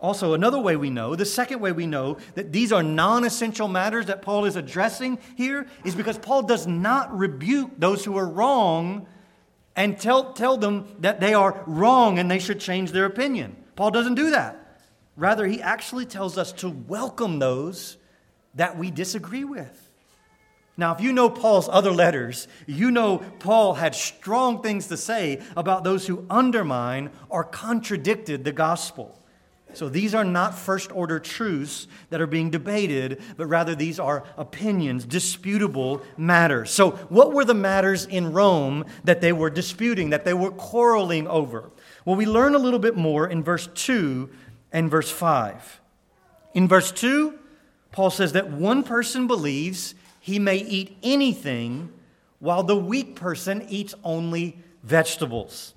Also, 0.02 0.34
another 0.34 0.58
way 0.58 0.74
we 0.74 0.90
know, 0.90 1.14
the 1.14 1.24
second 1.24 1.60
way 1.60 1.70
we 1.70 1.86
know 1.86 2.16
that 2.34 2.50
these 2.50 2.72
are 2.72 2.82
non 2.82 3.22
essential 3.22 3.68
matters 3.68 4.06
that 4.06 4.20
Paul 4.20 4.46
is 4.46 4.56
addressing 4.56 5.20
here 5.36 5.68
is 5.84 5.94
because 5.94 6.18
Paul 6.18 6.42
does 6.42 6.66
not 6.66 7.16
rebuke 7.16 7.70
those 7.78 8.04
who 8.04 8.18
are 8.18 8.26
wrong 8.26 9.06
and 9.76 9.96
tell, 9.96 10.32
tell 10.32 10.56
them 10.56 10.96
that 10.98 11.20
they 11.20 11.34
are 11.34 11.62
wrong 11.68 12.18
and 12.18 12.28
they 12.28 12.40
should 12.40 12.58
change 12.58 12.90
their 12.90 13.04
opinion. 13.04 13.54
Paul 13.76 13.92
doesn't 13.92 14.16
do 14.16 14.30
that. 14.30 14.80
Rather, 15.16 15.46
he 15.46 15.62
actually 15.62 16.04
tells 16.04 16.36
us 16.36 16.50
to 16.54 16.68
welcome 16.68 17.38
those 17.38 17.96
that 18.56 18.76
we 18.76 18.90
disagree 18.90 19.44
with. 19.44 19.88
Now, 20.76 20.92
if 20.94 21.00
you 21.00 21.12
know 21.12 21.30
Paul's 21.30 21.68
other 21.68 21.92
letters, 21.92 22.48
you 22.66 22.90
know 22.90 23.18
Paul 23.38 23.74
had 23.74 23.94
strong 23.94 24.62
things 24.62 24.88
to 24.88 24.96
say 24.96 25.40
about 25.56 25.84
those 25.84 26.08
who 26.08 26.26
undermine 26.28 27.10
or 27.28 27.44
contradicted 27.44 28.42
the 28.42 28.52
gospel. 28.52 29.21
So 29.74 29.88
these 29.88 30.14
are 30.14 30.24
not 30.24 30.58
first 30.58 30.92
order 30.92 31.18
truths 31.18 31.86
that 32.10 32.20
are 32.20 32.26
being 32.26 32.50
debated, 32.50 33.22
but 33.36 33.46
rather 33.46 33.74
these 33.74 33.98
are 33.98 34.24
opinions, 34.36 35.04
disputable 35.04 36.02
matters. 36.16 36.70
So, 36.70 36.92
what 37.08 37.32
were 37.32 37.44
the 37.44 37.54
matters 37.54 38.06
in 38.06 38.32
Rome 38.32 38.84
that 39.04 39.20
they 39.20 39.32
were 39.32 39.50
disputing, 39.50 40.10
that 40.10 40.24
they 40.24 40.34
were 40.34 40.50
quarreling 40.50 41.26
over? 41.26 41.70
Well, 42.04 42.16
we 42.16 42.26
learn 42.26 42.54
a 42.54 42.58
little 42.58 42.78
bit 42.78 42.96
more 42.96 43.28
in 43.28 43.42
verse 43.42 43.68
2 43.74 44.28
and 44.72 44.90
verse 44.90 45.10
5. 45.10 45.80
In 46.54 46.68
verse 46.68 46.92
2, 46.92 47.38
Paul 47.92 48.10
says 48.10 48.32
that 48.32 48.50
one 48.50 48.82
person 48.82 49.26
believes 49.26 49.94
he 50.20 50.38
may 50.38 50.56
eat 50.56 50.96
anything, 51.02 51.92
while 52.38 52.62
the 52.62 52.76
weak 52.76 53.16
person 53.16 53.66
eats 53.68 53.94
only 54.02 54.58
vegetables. 54.82 55.74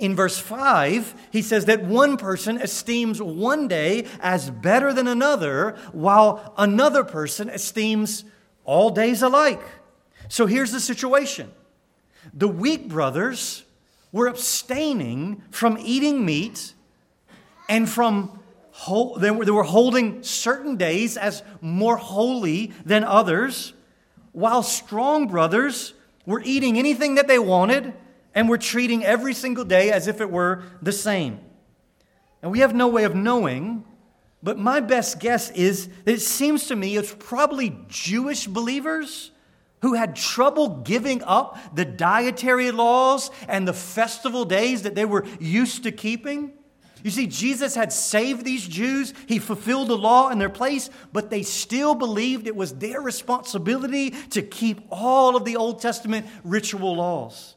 In 0.00 0.16
verse 0.16 0.38
5, 0.38 1.14
he 1.30 1.42
says 1.42 1.66
that 1.66 1.84
one 1.84 2.16
person 2.16 2.56
esteems 2.56 3.20
one 3.20 3.68
day 3.68 4.06
as 4.20 4.48
better 4.48 4.94
than 4.94 5.06
another, 5.06 5.76
while 5.92 6.54
another 6.56 7.04
person 7.04 7.50
esteems 7.50 8.24
all 8.64 8.88
days 8.88 9.20
alike. 9.20 9.60
So 10.28 10.46
here's 10.46 10.72
the 10.72 10.80
situation 10.80 11.52
the 12.32 12.48
weak 12.48 12.88
brothers 12.88 13.64
were 14.10 14.26
abstaining 14.26 15.42
from 15.50 15.76
eating 15.78 16.24
meat 16.24 16.72
and 17.68 17.88
from 17.88 18.40
they 19.18 19.30
were 19.30 19.62
holding 19.62 20.22
certain 20.22 20.76
days 20.76 21.18
as 21.18 21.42
more 21.60 21.98
holy 21.98 22.72
than 22.86 23.04
others, 23.04 23.74
while 24.32 24.62
strong 24.62 25.28
brothers 25.28 25.92
were 26.24 26.40
eating 26.42 26.78
anything 26.78 27.16
that 27.16 27.28
they 27.28 27.38
wanted 27.38 27.92
and 28.34 28.48
we're 28.48 28.56
treating 28.56 29.04
every 29.04 29.34
single 29.34 29.64
day 29.64 29.90
as 29.90 30.06
if 30.06 30.20
it 30.20 30.30
were 30.30 30.62
the 30.82 30.92
same. 30.92 31.40
And 32.42 32.50
we 32.50 32.60
have 32.60 32.74
no 32.74 32.88
way 32.88 33.04
of 33.04 33.14
knowing, 33.14 33.84
but 34.42 34.58
my 34.58 34.80
best 34.80 35.20
guess 35.20 35.50
is 35.50 35.88
that 36.04 36.14
it 36.14 36.20
seems 36.20 36.66
to 36.68 36.76
me 36.76 36.96
it's 36.96 37.14
probably 37.18 37.76
Jewish 37.88 38.46
believers 38.46 39.30
who 39.82 39.94
had 39.94 40.14
trouble 40.14 40.80
giving 40.82 41.22
up 41.22 41.58
the 41.74 41.84
dietary 41.84 42.70
laws 42.70 43.30
and 43.48 43.66
the 43.66 43.72
festival 43.72 44.44
days 44.44 44.82
that 44.82 44.94
they 44.94 45.04
were 45.04 45.24
used 45.38 45.84
to 45.84 45.92
keeping. 45.92 46.52
You 47.02 47.10
see, 47.10 47.26
Jesus 47.26 47.74
had 47.74 47.92
saved 47.92 48.44
these 48.44 48.66
Jews. 48.66 49.14
He 49.26 49.38
fulfilled 49.38 49.88
the 49.88 49.96
law 49.96 50.28
in 50.28 50.38
their 50.38 50.50
place, 50.50 50.90
but 51.14 51.30
they 51.30 51.42
still 51.42 51.94
believed 51.94 52.46
it 52.46 52.54
was 52.54 52.74
their 52.74 53.00
responsibility 53.00 54.10
to 54.30 54.42
keep 54.42 54.80
all 54.90 55.34
of 55.34 55.46
the 55.46 55.56
Old 55.56 55.80
Testament 55.80 56.26
ritual 56.44 56.96
laws. 56.96 57.54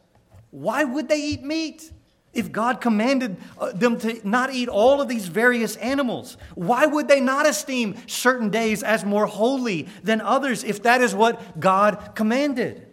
Why 0.53 0.83
would 0.83 1.10
they 1.10 1.19
eat 1.19 1.43
meat? 1.43 1.91
If 2.31 2.51
God 2.51 2.79
commanded 2.79 3.38
uh, 3.60 3.72
them 3.72 3.98
to 4.00 4.27
not 4.27 4.53
eat 4.53 4.69
all 4.69 5.01
of 5.01 5.07
these 5.07 5.27
various 5.27 5.75
animals, 5.77 6.38
why 6.53 6.86
would 6.86 7.07
they 7.07 7.19
not 7.19 7.48
esteem 7.48 7.95
certain 8.05 8.50
days 8.50 8.83
as 8.83 9.03
more 9.03 9.25
holy 9.25 9.88
than 10.03 10.22
others 10.22 10.63
if 10.63 10.83
that 10.83 11.01
is 11.01 11.15
what 11.15 11.60
God 11.60 12.12
commanded? 12.13 12.86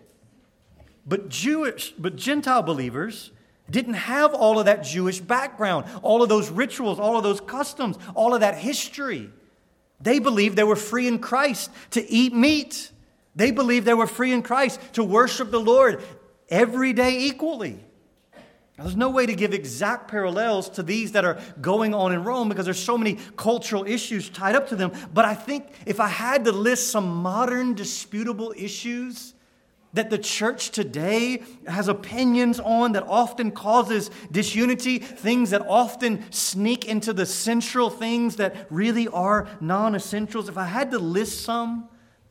But 1.07 1.29
Jewish, 1.29 1.93
but 1.99 2.17
Gentile 2.17 2.63
believers 2.63 3.31
didn't 3.69 3.95
have 3.95 4.33
all 4.33 4.59
of 4.59 4.65
that 4.65 4.83
Jewish 4.83 5.21
background, 5.21 5.85
all 6.03 6.23
of 6.23 6.31
those 6.31 6.49
rituals, 6.49 6.99
all 6.99 7.19
of 7.19 7.23
those 7.23 7.43
customs, 7.43 7.99
all 8.15 8.33
of 8.33 8.41
that 8.41 8.55
history. 8.55 9.29
They 10.01 10.19
believed 10.19 10.57
they 10.57 10.65
were 10.65 10.77
free 10.77 11.07
in 11.07 11.19
Christ 11.19 11.71
to 11.91 12.11
eat 12.11 12.33
meat. 12.33 12.91
They 13.37 13.51
believed 13.51 13.87
they 13.87 13.95
were 13.95 14.07
free 14.07 14.33
in 14.33 14.43
Christ 14.43 14.81
to 14.95 15.05
worship 15.05 15.51
the 15.51 15.61
Lord 15.61 16.03
every 16.51 16.93
day 16.93 17.27
equally. 17.27 17.85
There's 18.77 18.97
no 18.97 19.11
way 19.11 19.27
to 19.27 19.35
give 19.35 19.53
exact 19.53 20.11
parallels 20.11 20.71
to 20.71 20.83
these 20.83 21.13
that 21.13 21.25
are 21.25 21.39
going 21.61 21.93
on 21.93 22.13
in 22.13 22.25
Rome 22.25 22.49
because 22.49 22.65
there's 22.65 22.83
so 22.83 22.97
many 22.97 23.19
cultural 23.37 23.85
issues 23.87 24.31
tied 24.31 24.57
up 24.57 24.69
to 24.69 24.77
them. 24.77 24.93
But 25.13 25.27
I 25.27 25.35
think 25.35 25.67
if 25.85 26.01
I 26.01 26.09
had 26.09 26.47
to 26.47 26.53
list 26.53 26.91
some 26.91 27.09
modern 27.23 27.75
disputable 27.75 28.55
issues 28.57 29.35
that 29.93 30.09
the 30.09 30.17
church 30.17 30.71
today 30.71 31.43
has 31.67 31.89
opinions 31.89 32.59
on 32.61 32.93
that 32.93 33.03
often 33.07 33.51
causes 33.51 34.11
disunity, 34.31 34.99
things 34.99 35.51
that 35.51 35.63
often 35.69 36.25
sneak 36.33 36.87
into 36.87 37.13
the 37.13 37.27
central 37.27 37.91
things 37.91 38.37
that 38.37 38.67
really 38.71 39.09
are 39.09 39.47
non 39.61 39.95
essentials, 39.95 40.49
if 40.49 40.57
I 40.57 40.65
had 40.65 40.91
to 40.93 40.99
list 40.99 41.43
some, 41.43 41.89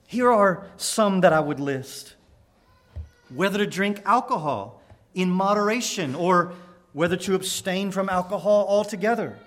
here 0.08 0.32
are 0.32 0.66
some 0.78 1.22
that 1.22 1.34
I 1.34 1.42
would 1.42 1.60
list. 1.60 2.16
Whether 3.34 3.60
to 3.60 3.68
drink 3.68 4.02
alcohol 4.06 4.82
in 5.14 5.30
moderation 5.30 6.16
or 6.16 6.54
whether 6.94 7.16
to 7.16 7.36
abstain 7.36 7.92
from 7.92 8.10
alcohol 8.10 8.66
altogether. 8.68 9.38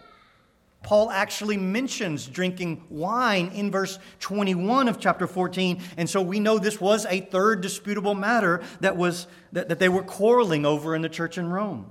Paul 0.83 1.11
actually 1.11 1.57
mentions 1.57 2.27
drinking 2.27 2.85
wine 2.91 3.51
in 3.55 3.71
verse 3.71 3.99
21 4.21 4.89
of 4.89 4.99
chapter 4.99 5.27
14, 5.27 5.81
and 5.97 6.11
so 6.11 6.21
we 6.21 6.41
know 6.41 6.59
this 6.59 6.81
was 6.81 7.07
a 7.07 7.21
third 7.21 7.61
disputable 7.61 8.15
matter 8.15 8.63
that, 8.81 8.97
was, 8.97 9.29
that, 9.53 9.69
that 9.69 9.79
they 9.79 9.89
were 9.89 10.03
quarreling 10.03 10.67
over 10.67 10.97
in 10.97 11.03
the 11.03 11.09
church 11.09 11.39
in 11.39 11.49
Rome. 11.49 11.91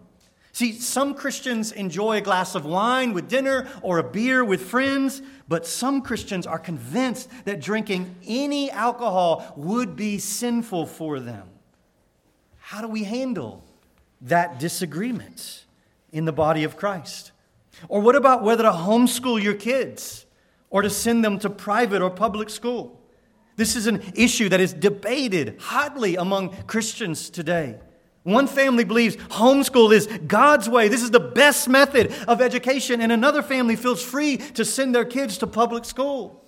See, 0.53 0.73
some 0.73 1.13
Christians 1.13 1.71
enjoy 1.71 2.17
a 2.17 2.21
glass 2.21 2.55
of 2.55 2.65
wine 2.65 3.13
with 3.13 3.29
dinner 3.29 3.69
or 3.81 3.99
a 3.99 4.03
beer 4.03 4.43
with 4.43 4.61
friends, 4.61 5.21
but 5.47 5.65
some 5.65 6.01
Christians 6.01 6.45
are 6.45 6.59
convinced 6.59 7.29
that 7.45 7.61
drinking 7.61 8.13
any 8.27 8.69
alcohol 8.69 9.53
would 9.55 9.95
be 9.95 10.17
sinful 10.17 10.87
for 10.87 11.21
them. 11.21 11.47
How 12.71 12.79
do 12.79 12.87
we 12.87 13.03
handle 13.03 13.61
that 14.21 14.57
disagreement 14.57 15.65
in 16.13 16.23
the 16.23 16.31
body 16.31 16.63
of 16.63 16.77
Christ? 16.77 17.33
Or 17.89 17.99
what 17.99 18.15
about 18.15 18.43
whether 18.43 18.63
to 18.63 18.71
homeschool 18.71 19.43
your 19.43 19.55
kids 19.55 20.25
or 20.69 20.81
to 20.81 20.89
send 20.89 21.25
them 21.25 21.37
to 21.39 21.49
private 21.49 22.01
or 22.01 22.09
public 22.09 22.49
school? 22.49 22.97
This 23.57 23.75
is 23.75 23.87
an 23.87 24.01
issue 24.15 24.47
that 24.47 24.61
is 24.61 24.71
debated 24.71 25.57
hotly 25.59 26.15
among 26.15 26.51
Christians 26.63 27.29
today. 27.29 27.77
One 28.23 28.47
family 28.47 28.85
believes 28.85 29.17
homeschool 29.17 29.91
is 29.91 30.07
God's 30.07 30.69
way. 30.69 30.87
This 30.87 31.03
is 31.03 31.11
the 31.11 31.19
best 31.19 31.67
method 31.67 32.13
of 32.25 32.39
education, 32.39 33.01
and 33.01 33.11
another 33.11 33.41
family 33.43 33.75
feels 33.75 34.01
free 34.01 34.37
to 34.37 34.63
send 34.63 34.95
their 34.95 35.03
kids 35.03 35.37
to 35.39 35.45
public 35.45 35.83
school. 35.83 36.41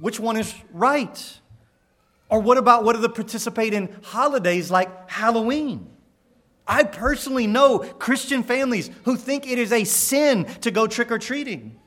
Which 0.00 0.18
one 0.18 0.38
is 0.38 0.52
right? 0.72 1.38
Or 2.28 2.40
what 2.40 2.58
about 2.58 2.84
whether 2.84 3.00
to 3.02 3.08
participate 3.08 3.72
in 3.72 3.94
holidays 4.02 4.70
like 4.70 5.10
Halloween? 5.10 5.88
I 6.66 6.82
personally 6.82 7.46
know 7.46 7.78
Christian 7.78 8.42
families 8.42 8.90
who 9.04 9.16
think 9.16 9.46
it 9.46 9.58
is 9.58 9.72
a 9.72 9.84
sin 9.84 10.44
to 10.62 10.70
go 10.70 10.86
trick 10.86 11.12
or 11.12 11.18
treating. 11.18 11.78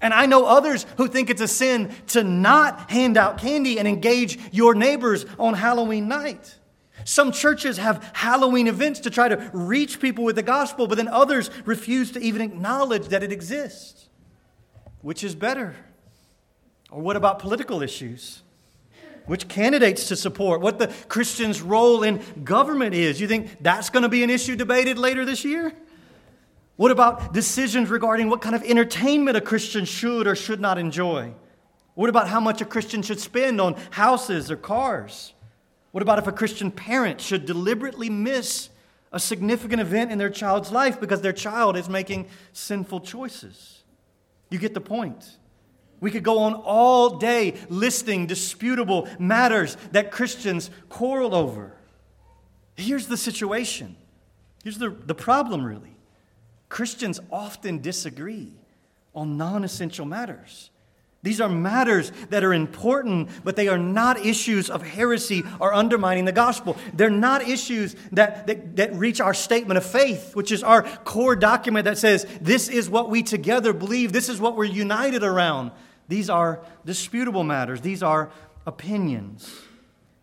And 0.00 0.14
I 0.14 0.26
know 0.26 0.46
others 0.46 0.86
who 0.96 1.08
think 1.08 1.28
it's 1.28 1.40
a 1.40 1.48
sin 1.48 1.92
to 2.08 2.22
not 2.22 2.90
hand 2.90 3.16
out 3.16 3.38
candy 3.38 3.78
and 3.78 3.86
engage 3.86 4.38
your 4.52 4.74
neighbors 4.74 5.26
on 5.38 5.54
Halloween 5.54 6.08
night. 6.08 6.56
Some 7.04 7.32
churches 7.32 7.78
have 7.78 8.10
Halloween 8.14 8.66
events 8.66 9.00
to 9.00 9.10
try 9.10 9.28
to 9.28 9.50
reach 9.52 10.00
people 10.00 10.24
with 10.24 10.36
the 10.36 10.42
gospel, 10.42 10.86
but 10.86 10.96
then 10.96 11.08
others 11.08 11.50
refuse 11.64 12.12
to 12.12 12.20
even 12.20 12.40
acknowledge 12.40 13.08
that 13.08 13.22
it 13.22 13.32
exists. 13.32 14.08
Which 15.02 15.24
is 15.24 15.34
better? 15.34 15.74
Or 16.90 17.00
what 17.00 17.16
about 17.16 17.38
political 17.38 17.82
issues? 17.82 18.42
Which 19.26 19.48
candidates 19.48 20.08
to 20.08 20.16
support, 20.16 20.60
what 20.60 20.78
the 20.78 20.88
Christian's 21.08 21.62
role 21.62 22.02
in 22.02 22.20
government 22.44 22.94
is. 22.94 23.20
You 23.20 23.28
think 23.28 23.56
that's 23.60 23.90
going 23.90 24.02
to 24.02 24.08
be 24.08 24.22
an 24.22 24.30
issue 24.30 24.56
debated 24.56 24.98
later 24.98 25.24
this 25.24 25.44
year? 25.44 25.72
What 26.76 26.90
about 26.90 27.34
decisions 27.34 27.90
regarding 27.90 28.30
what 28.30 28.40
kind 28.40 28.54
of 28.54 28.62
entertainment 28.62 29.36
a 29.36 29.40
Christian 29.40 29.84
should 29.84 30.26
or 30.26 30.34
should 30.34 30.60
not 30.60 30.78
enjoy? 30.78 31.32
What 31.94 32.08
about 32.08 32.28
how 32.28 32.40
much 32.40 32.62
a 32.62 32.64
Christian 32.64 33.02
should 33.02 33.20
spend 33.20 33.60
on 33.60 33.76
houses 33.90 34.50
or 34.50 34.56
cars? 34.56 35.34
What 35.92 36.02
about 36.02 36.18
if 36.18 36.26
a 36.26 36.32
Christian 36.32 36.70
parent 36.70 37.20
should 37.20 37.44
deliberately 37.44 38.08
miss 38.08 38.70
a 39.12 39.20
significant 39.20 39.80
event 39.80 40.10
in 40.10 40.18
their 40.18 40.30
child's 40.30 40.70
life 40.70 41.00
because 41.00 41.20
their 41.20 41.32
child 41.32 41.76
is 41.76 41.88
making 41.88 42.28
sinful 42.52 43.00
choices? 43.00 43.82
You 44.48 44.58
get 44.58 44.72
the 44.72 44.80
point. 44.80 45.36
We 46.00 46.10
could 46.10 46.22
go 46.22 46.38
on 46.38 46.54
all 46.54 47.18
day 47.18 47.54
listing 47.68 48.26
disputable 48.26 49.08
matters 49.18 49.76
that 49.92 50.10
Christians 50.10 50.70
quarrel 50.88 51.34
over. 51.34 51.72
Here's 52.76 53.06
the 53.06 53.16
situation. 53.16 53.96
Here's 54.64 54.78
the, 54.78 54.90
the 54.90 55.14
problem, 55.14 55.64
really. 55.64 55.96
Christians 56.68 57.20
often 57.30 57.80
disagree 57.80 58.52
on 59.14 59.36
non 59.36 59.64
essential 59.64 60.06
matters. 60.06 60.70
These 61.22 61.40
are 61.42 61.50
matters 61.50 62.12
that 62.30 62.44
are 62.44 62.54
important, 62.54 63.28
but 63.44 63.54
they 63.54 63.68
are 63.68 63.76
not 63.76 64.24
issues 64.24 64.70
of 64.70 64.82
heresy 64.82 65.42
or 65.58 65.74
undermining 65.74 66.24
the 66.24 66.32
gospel. 66.32 66.78
They're 66.94 67.10
not 67.10 67.46
issues 67.46 67.94
that, 68.12 68.46
that, 68.46 68.76
that, 68.76 68.94
reach 68.94 69.20
our 69.20 69.34
statement 69.34 69.76
of 69.76 69.84
faith, 69.84 70.34
which 70.34 70.50
is 70.50 70.62
our 70.62 70.82
core 70.82 71.36
document 71.36 71.84
that 71.84 71.98
says, 71.98 72.26
this 72.40 72.68
is 72.68 72.88
what 72.88 73.10
we 73.10 73.22
together 73.22 73.74
believe, 73.74 74.14
this 74.14 74.30
is 74.30 74.40
what 74.40 74.56
we're 74.56 74.64
united 74.64 75.22
around. 75.22 75.72
These 76.10 76.28
are 76.28 76.60
disputable 76.84 77.44
matters, 77.44 77.80
these 77.80 78.02
are 78.02 78.32
opinions. 78.66 79.48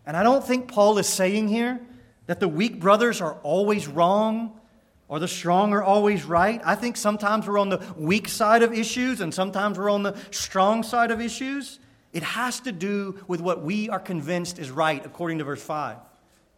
And 0.04 0.18
I 0.18 0.22
don't 0.22 0.46
think 0.46 0.68
Paul 0.68 0.98
is 0.98 1.06
saying 1.06 1.48
here 1.48 1.80
that 2.26 2.40
the 2.40 2.48
weak 2.48 2.78
brothers 2.78 3.22
are 3.22 3.38
always 3.42 3.88
wrong 3.88 4.60
or 5.08 5.18
the 5.18 5.26
strong 5.26 5.72
are 5.72 5.82
always 5.82 6.24
right. 6.24 6.60
I 6.62 6.74
think 6.74 6.98
sometimes 6.98 7.48
we're 7.48 7.58
on 7.58 7.70
the 7.70 7.82
weak 7.96 8.28
side 8.28 8.62
of 8.62 8.74
issues 8.74 9.22
and 9.22 9.32
sometimes 9.32 9.78
we're 9.78 9.88
on 9.88 10.02
the 10.02 10.14
strong 10.30 10.82
side 10.82 11.10
of 11.10 11.22
issues. 11.22 11.78
It 12.12 12.22
has 12.22 12.60
to 12.60 12.72
do 12.72 13.18
with 13.26 13.40
what 13.40 13.62
we 13.62 13.88
are 13.88 13.98
convinced 13.98 14.58
is 14.58 14.70
right, 14.70 15.02
according 15.06 15.38
to 15.38 15.44
verse 15.44 15.62
5. 15.62 15.96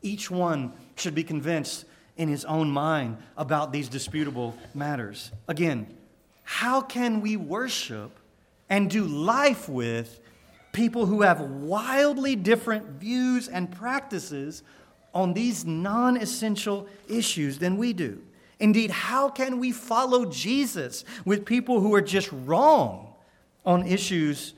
Each 0.03 0.29
one 0.29 0.73
should 0.97 1.15
be 1.15 1.23
convinced 1.23 1.85
in 2.17 2.29
his 2.29 2.45
own 2.47 2.69
mind 2.69 3.17
about 3.37 3.73
these 3.73 3.89
disputable 3.89 4.57
matters. 4.75 5.31
Again, 5.47 5.87
how 6.43 6.81
can 6.81 7.21
we 7.21 7.37
worship 7.37 8.17
and 8.71 8.89
do 8.89 9.05
life 9.05 9.69
with 9.69 10.21
people 10.73 11.07
who 11.07 11.23
have 11.23 11.41
wildly 11.41 12.37
different 12.37 12.87
views 13.01 13.49
and 13.49 13.71
practices 13.71 14.63
on 15.13 15.35
these 15.35 15.65
non 15.65 16.17
essential 16.17 16.87
issues 17.09 17.59
than 17.59 17.77
we 17.77 17.93
do. 17.93 18.23
Indeed, 18.61 18.91
how 18.91 19.29
can 19.29 19.59
we 19.59 19.73
follow 19.73 20.27
Jesus 20.27 21.05
with 21.25 21.45
people 21.45 21.81
who 21.81 21.95
are 21.95 22.01
just 22.01 22.31
wrong 22.33 23.15
on 23.67 23.87
issues, 23.87 24.55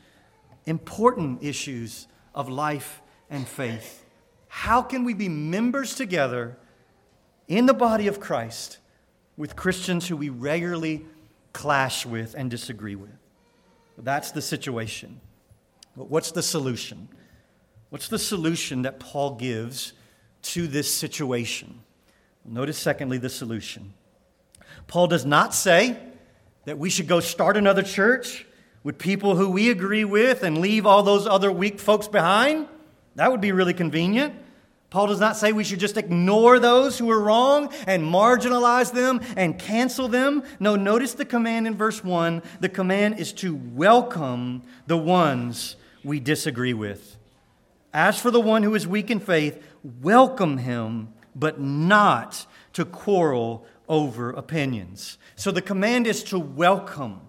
important 0.66 1.42
issues 1.42 2.08
of 2.34 2.48
life 2.48 3.00
and 3.30 3.48
faith? 3.48 4.04
How 4.48 4.82
can 4.82 5.04
we 5.04 5.14
be 5.14 5.28
members 5.28 5.94
together 5.94 6.58
in 7.48 7.64
the 7.64 7.74
body 7.74 8.06
of 8.06 8.20
Christ 8.20 8.78
with 9.36 9.56
Christians 9.56 10.08
who 10.08 10.16
we 10.16 10.28
regularly 10.28 11.06
clash 11.54 12.04
with 12.04 12.34
and 12.34 12.50
disagree 12.50 12.96
with? 12.96 13.21
That's 13.98 14.32
the 14.32 14.42
situation. 14.42 15.20
But 15.96 16.08
what's 16.10 16.32
the 16.32 16.42
solution? 16.42 17.08
What's 17.90 18.08
the 18.08 18.18
solution 18.18 18.82
that 18.82 18.98
Paul 18.98 19.36
gives 19.36 19.92
to 20.42 20.66
this 20.66 20.92
situation? 20.92 21.80
Notice, 22.44 22.78
secondly, 22.78 23.18
the 23.18 23.28
solution. 23.28 23.92
Paul 24.86 25.06
does 25.06 25.24
not 25.24 25.54
say 25.54 25.98
that 26.64 26.78
we 26.78 26.90
should 26.90 27.06
go 27.06 27.20
start 27.20 27.56
another 27.56 27.82
church 27.82 28.46
with 28.82 28.98
people 28.98 29.36
who 29.36 29.50
we 29.50 29.70
agree 29.70 30.04
with 30.04 30.42
and 30.42 30.58
leave 30.58 30.86
all 30.86 31.02
those 31.02 31.26
other 31.26 31.52
weak 31.52 31.78
folks 31.78 32.08
behind. 32.08 32.66
That 33.14 33.30
would 33.30 33.40
be 33.40 33.52
really 33.52 33.74
convenient. 33.74 34.34
Paul 34.92 35.06
does 35.06 35.20
not 35.20 35.38
say 35.38 35.52
we 35.52 35.64
should 35.64 35.80
just 35.80 35.96
ignore 35.96 36.58
those 36.58 36.98
who 36.98 37.10
are 37.10 37.18
wrong 37.18 37.72
and 37.86 38.02
marginalize 38.02 38.92
them 38.92 39.22
and 39.38 39.58
cancel 39.58 40.06
them. 40.06 40.42
No, 40.60 40.76
notice 40.76 41.14
the 41.14 41.24
command 41.24 41.66
in 41.66 41.74
verse 41.74 42.04
1. 42.04 42.42
The 42.60 42.68
command 42.68 43.18
is 43.18 43.32
to 43.34 43.54
welcome 43.54 44.62
the 44.86 44.98
ones 44.98 45.76
we 46.04 46.20
disagree 46.20 46.74
with. 46.74 47.16
As 47.94 48.20
for 48.20 48.30
the 48.30 48.38
one 48.38 48.64
who 48.64 48.74
is 48.74 48.86
weak 48.86 49.10
in 49.10 49.18
faith, 49.18 49.66
welcome 49.82 50.58
him, 50.58 51.14
but 51.34 51.58
not 51.58 52.44
to 52.74 52.84
quarrel 52.84 53.64
over 53.88 54.28
opinions. 54.28 55.16
So 55.36 55.50
the 55.50 55.62
command 55.62 56.06
is 56.06 56.22
to 56.24 56.38
welcome. 56.38 57.22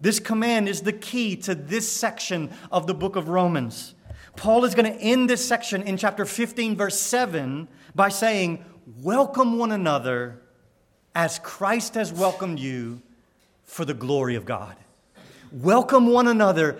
This 0.00 0.20
command 0.20 0.68
is 0.68 0.82
the 0.82 0.92
key 0.92 1.34
to 1.38 1.56
this 1.56 1.90
section 1.90 2.52
of 2.70 2.86
the 2.86 2.94
book 2.94 3.16
of 3.16 3.28
Romans. 3.28 3.96
Paul 4.36 4.64
is 4.64 4.74
going 4.74 4.92
to 4.92 4.98
end 4.98 5.28
this 5.28 5.46
section 5.46 5.82
in 5.82 5.96
chapter 5.96 6.24
15, 6.24 6.76
verse 6.76 7.00
7, 7.00 7.68
by 7.94 8.08
saying, 8.08 8.64
Welcome 9.00 9.58
one 9.58 9.72
another 9.72 10.40
as 11.14 11.38
Christ 11.38 11.94
has 11.94 12.12
welcomed 12.12 12.58
you 12.58 13.02
for 13.64 13.84
the 13.84 13.94
glory 13.94 14.34
of 14.34 14.44
God. 14.44 14.76
Welcome 15.52 16.06
one 16.06 16.26
another 16.26 16.78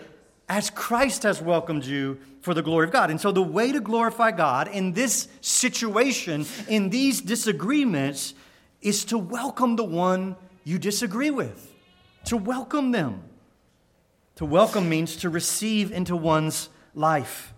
as 0.48 0.70
Christ 0.70 1.22
has 1.22 1.40
welcomed 1.40 1.84
you 1.84 2.18
for 2.40 2.54
the 2.54 2.62
glory 2.62 2.86
of 2.86 2.92
God. 2.92 3.10
And 3.10 3.20
so, 3.20 3.30
the 3.30 3.42
way 3.42 3.70
to 3.70 3.80
glorify 3.80 4.32
God 4.32 4.68
in 4.68 4.92
this 4.92 5.28
situation, 5.40 6.46
in 6.68 6.90
these 6.90 7.20
disagreements, 7.20 8.34
is 8.80 9.04
to 9.06 9.18
welcome 9.18 9.76
the 9.76 9.84
one 9.84 10.36
you 10.64 10.78
disagree 10.78 11.30
with, 11.30 11.72
to 12.24 12.36
welcome 12.36 12.90
them. 12.90 13.22
To 14.36 14.46
welcome 14.46 14.88
means 14.88 15.16
to 15.16 15.28
receive 15.28 15.92
into 15.92 16.16
one's 16.16 16.70
life. 16.94 17.52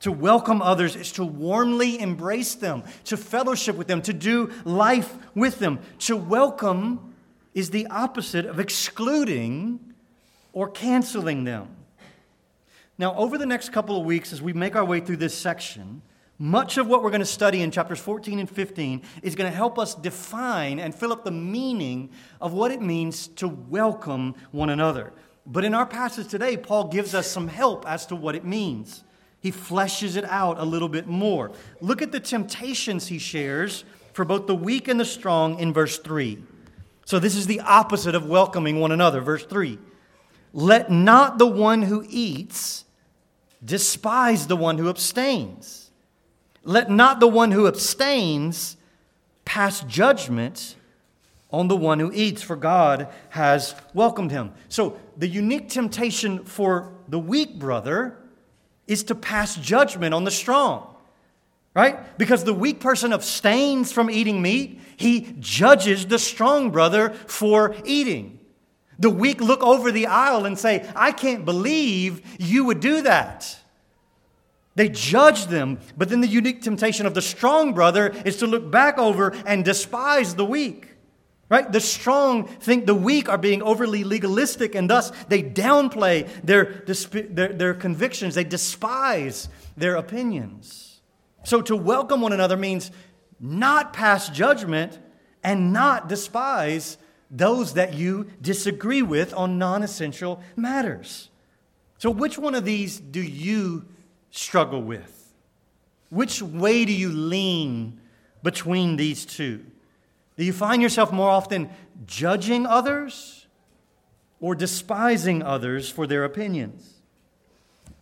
To 0.00 0.12
welcome 0.12 0.60
others 0.60 0.96
is 0.96 1.12
to 1.12 1.24
warmly 1.24 1.98
embrace 1.98 2.54
them, 2.54 2.84
to 3.04 3.16
fellowship 3.16 3.76
with 3.76 3.86
them, 3.86 4.02
to 4.02 4.12
do 4.12 4.52
life 4.64 5.16
with 5.34 5.58
them. 5.58 5.78
To 6.00 6.16
welcome 6.16 7.14
is 7.54 7.70
the 7.70 7.86
opposite 7.86 8.44
of 8.44 8.60
excluding 8.60 9.80
or 10.52 10.68
canceling 10.68 11.44
them. 11.44 11.68
Now, 12.98 13.14
over 13.16 13.38
the 13.38 13.46
next 13.46 13.72
couple 13.72 13.98
of 13.98 14.04
weeks, 14.04 14.32
as 14.32 14.42
we 14.42 14.52
make 14.52 14.76
our 14.76 14.84
way 14.84 15.00
through 15.00 15.16
this 15.16 15.36
section, 15.36 16.02
much 16.38 16.78
of 16.78 16.86
what 16.86 17.02
we're 17.02 17.10
going 17.10 17.20
to 17.20 17.26
study 17.26 17.62
in 17.62 17.70
chapters 17.70 18.00
14 18.00 18.38
and 18.40 18.50
15 18.50 19.02
is 19.22 19.34
going 19.34 19.50
to 19.50 19.56
help 19.56 19.78
us 19.78 19.94
define 19.94 20.78
and 20.80 20.94
fill 20.94 21.12
up 21.12 21.24
the 21.24 21.30
meaning 21.30 22.10
of 22.40 22.52
what 22.52 22.70
it 22.70 22.82
means 22.82 23.28
to 23.28 23.48
welcome 23.48 24.34
one 24.50 24.68
another. 24.68 25.12
But 25.46 25.64
in 25.64 25.74
our 25.74 25.86
passage 25.86 26.28
today, 26.28 26.56
Paul 26.56 26.88
gives 26.88 27.14
us 27.14 27.26
some 27.26 27.48
help 27.48 27.86
as 27.86 28.06
to 28.06 28.16
what 28.16 28.34
it 28.34 28.44
means. 28.44 29.04
He 29.40 29.52
fleshes 29.52 30.16
it 30.16 30.24
out 30.24 30.58
a 30.58 30.64
little 30.64 30.88
bit 30.88 31.06
more. 31.06 31.52
Look 31.80 32.00
at 32.00 32.12
the 32.12 32.20
temptations 32.20 33.08
he 33.08 33.18
shares 33.18 33.84
for 34.14 34.24
both 34.24 34.46
the 34.46 34.54
weak 34.54 34.88
and 34.88 34.98
the 34.98 35.04
strong 35.04 35.58
in 35.58 35.72
verse 35.72 35.98
3. 35.98 36.42
So, 37.04 37.18
this 37.18 37.36
is 37.36 37.46
the 37.46 37.60
opposite 37.60 38.14
of 38.14 38.24
welcoming 38.24 38.80
one 38.80 38.90
another. 38.90 39.20
Verse 39.20 39.44
3 39.44 39.78
Let 40.54 40.90
not 40.90 41.36
the 41.38 41.46
one 41.46 41.82
who 41.82 42.06
eats 42.08 42.86
despise 43.62 44.46
the 44.46 44.56
one 44.56 44.78
who 44.78 44.88
abstains. 44.88 45.90
Let 46.62 46.90
not 46.90 47.20
the 47.20 47.28
one 47.28 47.50
who 47.50 47.66
abstains 47.66 48.78
pass 49.44 49.82
judgment 49.82 50.76
on 51.54 51.68
the 51.68 51.76
one 51.76 52.00
who 52.00 52.10
eats, 52.12 52.42
for 52.42 52.56
God 52.56 53.08
has 53.30 53.74
welcomed 53.94 54.30
him. 54.30 54.52
So, 54.68 54.98
the 55.16 55.28
unique 55.28 55.68
temptation 55.68 56.44
for 56.44 56.92
the 57.08 57.18
weak 57.18 57.58
brother 57.58 58.18
is 58.86 59.04
to 59.04 59.14
pass 59.14 59.54
judgment 59.56 60.12
on 60.12 60.24
the 60.24 60.30
strong, 60.30 60.94
right? 61.74 62.18
Because 62.18 62.44
the 62.44 62.52
weak 62.52 62.80
person 62.80 63.12
abstains 63.12 63.92
from 63.92 64.10
eating 64.10 64.42
meat, 64.42 64.80
he 64.96 65.34
judges 65.38 66.06
the 66.06 66.18
strong 66.18 66.70
brother 66.70 67.10
for 67.10 67.76
eating. 67.84 68.40
The 68.98 69.10
weak 69.10 69.40
look 69.40 69.62
over 69.62 69.90
the 69.90 70.06
aisle 70.06 70.46
and 70.46 70.58
say, 70.58 70.88
I 70.94 71.12
can't 71.12 71.44
believe 71.44 72.22
you 72.38 72.64
would 72.64 72.80
do 72.80 73.02
that. 73.02 73.58
They 74.76 74.88
judge 74.88 75.46
them, 75.46 75.78
but 75.96 76.08
then 76.08 76.20
the 76.20 76.26
unique 76.26 76.62
temptation 76.62 77.06
of 77.06 77.14
the 77.14 77.22
strong 77.22 77.74
brother 77.74 78.08
is 78.24 78.38
to 78.38 78.46
look 78.46 78.70
back 78.70 78.98
over 78.98 79.30
and 79.46 79.64
despise 79.64 80.34
the 80.34 80.44
weak. 80.44 80.93
Right? 81.54 81.70
The 81.70 81.78
strong 81.78 82.48
think 82.48 82.84
the 82.84 82.96
weak 82.96 83.28
are 83.28 83.38
being 83.38 83.62
overly 83.62 84.02
legalistic, 84.02 84.74
and 84.74 84.90
thus 84.90 85.12
they 85.28 85.40
downplay 85.40 86.28
their, 86.42 86.82
their, 87.30 87.52
their 87.52 87.74
convictions. 87.74 88.34
They 88.34 88.42
despise 88.42 89.48
their 89.76 89.94
opinions. 89.94 91.00
So 91.44 91.62
to 91.62 91.76
welcome 91.76 92.22
one 92.22 92.32
another 92.32 92.56
means 92.56 92.90
not 93.38 93.92
pass 93.92 94.28
judgment 94.28 94.98
and 95.44 95.72
not 95.72 96.08
despise 96.08 96.98
those 97.30 97.74
that 97.74 97.94
you 97.94 98.32
disagree 98.42 99.02
with 99.02 99.32
on 99.32 99.56
non 99.56 99.84
essential 99.84 100.42
matters. 100.56 101.30
So, 101.98 102.10
which 102.10 102.36
one 102.36 102.56
of 102.56 102.64
these 102.64 102.98
do 102.98 103.22
you 103.22 103.84
struggle 104.32 104.82
with? 104.82 105.32
Which 106.08 106.42
way 106.42 106.84
do 106.84 106.92
you 106.92 107.10
lean 107.10 108.00
between 108.42 108.96
these 108.96 109.24
two? 109.24 109.64
Do 110.36 110.44
you 110.44 110.52
find 110.52 110.82
yourself 110.82 111.12
more 111.12 111.30
often 111.30 111.70
judging 112.06 112.66
others 112.66 113.46
or 114.40 114.54
despising 114.54 115.42
others 115.42 115.88
for 115.88 116.06
their 116.06 116.24
opinions? 116.24 116.94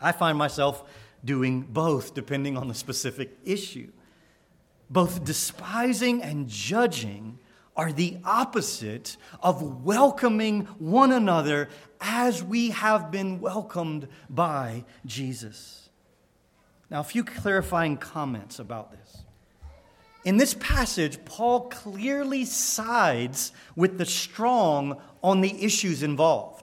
I 0.00 0.12
find 0.12 0.38
myself 0.38 0.82
doing 1.24 1.62
both 1.62 2.14
depending 2.14 2.56
on 2.56 2.68
the 2.68 2.74
specific 2.74 3.36
issue. 3.44 3.92
Both 4.90 5.24
despising 5.24 6.22
and 6.22 6.48
judging 6.48 7.38
are 7.76 7.92
the 7.92 8.18
opposite 8.24 9.16
of 9.42 9.84
welcoming 9.84 10.62
one 10.78 11.12
another 11.12 11.68
as 12.00 12.42
we 12.42 12.70
have 12.70 13.10
been 13.10 13.40
welcomed 13.40 14.08
by 14.28 14.84
Jesus. 15.06 15.88
Now, 16.90 17.00
a 17.00 17.04
few 17.04 17.24
clarifying 17.24 17.96
comments 17.96 18.58
about 18.58 18.92
this. 18.92 19.22
In 20.24 20.36
this 20.36 20.54
passage, 20.54 21.24
Paul 21.24 21.68
clearly 21.68 22.44
sides 22.44 23.52
with 23.74 23.98
the 23.98 24.06
strong 24.06 25.00
on 25.22 25.40
the 25.40 25.64
issues 25.64 26.02
involved. 26.02 26.62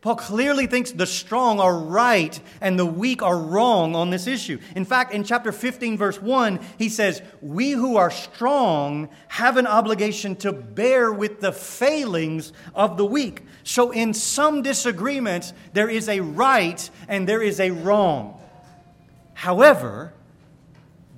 Paul 0.00 0.16
clearly 0.16 0.66
thinks 0.66 0.90
the 0.90 1.06
strong 1.06 1.60
are 1.60 1.78
right 1.78 2.38
and 2.60 2.76
the 2.76 2.84
weak 2.84 3.22
are 3.22 3.38
wrong 3.38 3.94
on 3.94 4.10
this 4.10 4.26
issue. 4.26 4.58
In 4.74 4.84
fact, 4.84 5.14
in 5.14 5.22
chapter 5.22 5.52
15, 5.52 5.96
verse 5.96 6.20
1, 6.20 6.58
he 6.76 6.88
says, 6.88 7.22
We 7.40 7.70
who 7.70 7.96
are 7.96 8.10
strong 8.10 9.10
have 9.28 9.56
an 9.56 9.68
obligation 9.68 10.34
to 10.36 10.52
bear 10.52 11.12
with 11.12 11.40
the 11.40 11.52
failings 11.52 12.52
of 12.74 12.96
the 12.96 13.06
weak. 13.06 13.44
So, 13.62 13.92
in 13.92 14.12
some 14.12 14.62
disagreements, 14.62 15.52
there 15.72 15.88
is 15.88 16.08
a 16.08 16.18
right 16.18 16.90
and 17.06 17.28
there 17.28 17.42
is 17.42 17.60
a 17.60 17.70
wrong. 17.70 18.40
However, 19.34 20.14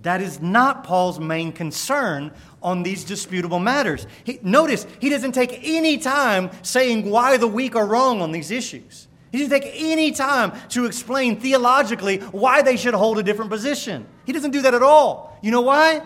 that 0.05 0.21
is 0.21 0.41
not 0.41 0.85
Paul's 0.85 1.19
main 1.19 1.51
concern 1.51 2.31
on 2.63 2.83
these 2.83 3.05
disputable 3.05 3.59
matters. 3.59 4.07
He, 4.23 4.39
notice, 4.43 4.87
he 5.01 5.09
doesn't 5.09 5.33
take 5.33 5.61
any 5.63 5.99
time 5.99 6.51
saying 6.63 7.11
why 7.11 7.39
the 7.39 7.49
weak 7.49 7.75
are 7.75 7.87
wrong 7.87 8.21
on 8.21 8.31
these 8.31 8.51
issues. 8.51 9.09
He 9.33 9.39
doesn't 9.39 9.61
take 9.61 9.73
any 9.75 10.13
time 10.13 10.53
to 10.69 10.85
explain 10.85 11.41
theologically 11.41 12.19
why 12.19 12.61
they 12.61 12.77
should 12.77 12.95
hold 12.95 13.19
a 13.19 13.23
different 13.23 13.51
position. 13.51 14.07
He 14.27 14.33
doesn't 14.33 14.51
do 14.51 14.63
that 14.63 14.75
at 14.75 14.83
all. 14.83 15.39
You 15.43 15.51
know 15.51 15.63
why? 15.63 16.03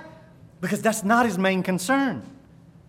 Because 0.60 0.80
that's 0.80 1.02
not 1.02 1.26
his 1.26 1.36
main 1.36 1.64
concern. 1.64 2.22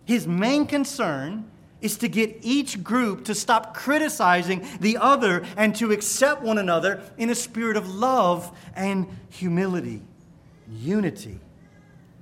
His 0.04 0.28
main 0.28 0.64
concern 0.64 1.50
is 1.80 1.98
to 1.98 2.08
get 2.08 2.38
each 2.42 2.84
group 2.84 3.24
to 3.24 3.34
stop 3.34 3.74
criticizing 3.74 4.64
the 4.78 4.96
other 4.96 5.44
and 5.56 5.74
to 5.76 5.90
accept 5.90 6.42
one 6.42 6.58
another 6.58 7.02
in 7.18 7.30
a 7.30 7.34
spirit 7.34 7.76
of 7.76 7.92
love 7.92 8.56
and 8.76 9.08
humility 9.28 10.02
unity. 10.70 11.40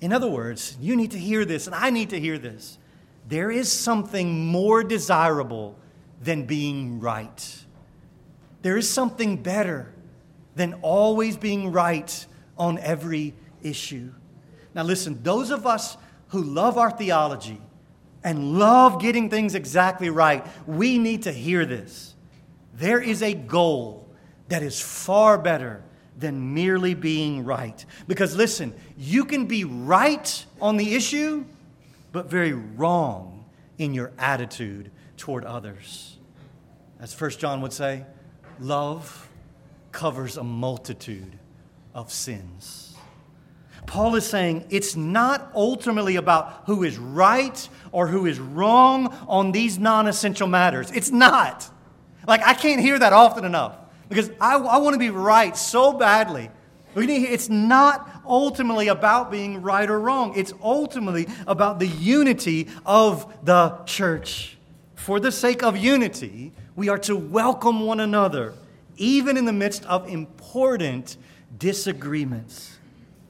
In 0.00 0.12
other 0.12 0.28
words, 0.28 0.76
you 0.80 0.96
need 0.96 1.11
to 1.12 1.18
hear 1.18 1.44
this, 1.44 1.66
and 1.66 1.74
I 1.74 1.90
need 1.90 2.11
to 2.11 2.20
hear 2.20 2.38
this. 2.38 2.78
There 3.28 3.50
is 3.50 3.70
something 3.70 4.46
more 4.46 4.82
desirable 4.82 5.76
than 6.22 6.44
being 6.44 7.00
right. 7.00 7.64
There 8.62 8.76
is 8.76 8.88
something 8.88 9.37
better 9.37 9.92
than 10.54 10.74
always 10.82 11.37
being 11.37 11.72
right 11.72 12.26
on 12.56 12.78
every 12.78 13.34
issue. 13.62 14.12
Now, 14.74 14.82
listen, 14.82 15.22
those 15.22 15.50
of 15.50 15.66
us 15.66 15.96
who 16.28 16.42
love 16.42 16.78
our 16.78 16.90
theology 16.90 17.61
and 18.24 18.58
love 18.58 19.00
getting 19.00 19.30
things 19.30 19.54
exactly 19.54 20.11
right, 20.11 20.44
we 20.66 20.98
need 20.98 21.22
to 21.24 21.32
hear 21.32 21.64
this. 21.64 22.14
There 22.74 23.00
is 23.00 23.22
a 23.22 23.34
goal 23.34 24.08
that 24.48 24.62
is 24.62 24.80
far 24.80 25.38
better 25.38 25.82
than 26.18 26.54
merely 26.54 26.94
being 26.94 27.44
right. 27.44 27.85
Because 28.07 28.37
listen, 28.37 28.74
you 28.96 29.24
can 29.24 29.46
be 29.46 29.64
right 29.64 30.44
on 30.61 30.76
the 30.76 30.94
issue, 30.94 31.44
but 32.12 32.28
very 32.28 32.52
wrong 32.52 33.44
in 33.78 33.94
your 33.94 34.12
attitude 34.18 34.90
toward 35.16 35.44
others. 35.44 36.16
As 37.00 37.14
First 37.14 37.38
John 37.38 37.61
would 37.61 37.72
say, 37.72 38.04
love 38.59 39.28
covers 39.92 40.37
a 40.37 40.44
multitude 40.44 41.38
of 41.94 42.12
sins. 42.12 42.96
Paul 43.87 44.16
is 44.16 44.26
saying 44.26 44.66
it's 44.68 44.96
not 44.96 45.50
ultimately 45.54 46.16
about 46.16 46.64
who 46.66 46.83
is 46.83 46.98
right 46.98 47.68
or 47.90 48.07
who 48.09 48.26
is 48.26 48.38
wrong 48.38 49.09
on 49.26 49.52
these 49.52 49.78
non 49.78 50.07
essential 50.07 50.46
matters. 50.46 50.90
It's 50.90 51.11
not. 51.11 51.70
Like, 52.26 52.42
I 52.46 52.52
can't 52.52 52.83
hear 52.83 52.98
that 52.98 53.14
often 53.14 53.46
enough. 53.46 53.76
Because 54.09 54.31
I, 54.40 54.57
I 54.57 54.79
want 54.79 54.94
to 54.94 54.99
be 54.99 55.11
right 55.11 55.57
so 55.57 55.92
badly. 55.92 56.51
It's 56.97 57.49
not 57.49 58.23
ultimately 58.27 58.88
about 58.88 59.31
being 59.31 59.62
right 59.62 59.88
or 59.88 60.01
wrong. 60.01 60.33
It's 60.37 60.53
ultimately 60.62 61.29
about 61.47 61.79
the 61.79 61.87
unity 61.87 62.68
of 62.85 63.33
the 63.44 63.79
church. 63.87 64.57
For 64.94 65.21
the 65.21 65.31
sake 65.31 65.62
of 65.62 65.77
unity, 65.77 66.53
we 66.75 66.88
are 66.88 66.99
to 67.01 67.16
welcome 67.16 67.81
one 67.81 68.01
another, 68.01 68.55
even 68.97 69.37
in 69.37 69.44
the 69.44 69.53
midst 69.53 69.85
of 69.85 70.09
important 70.09 71.16
disagreements. 71.57 72.78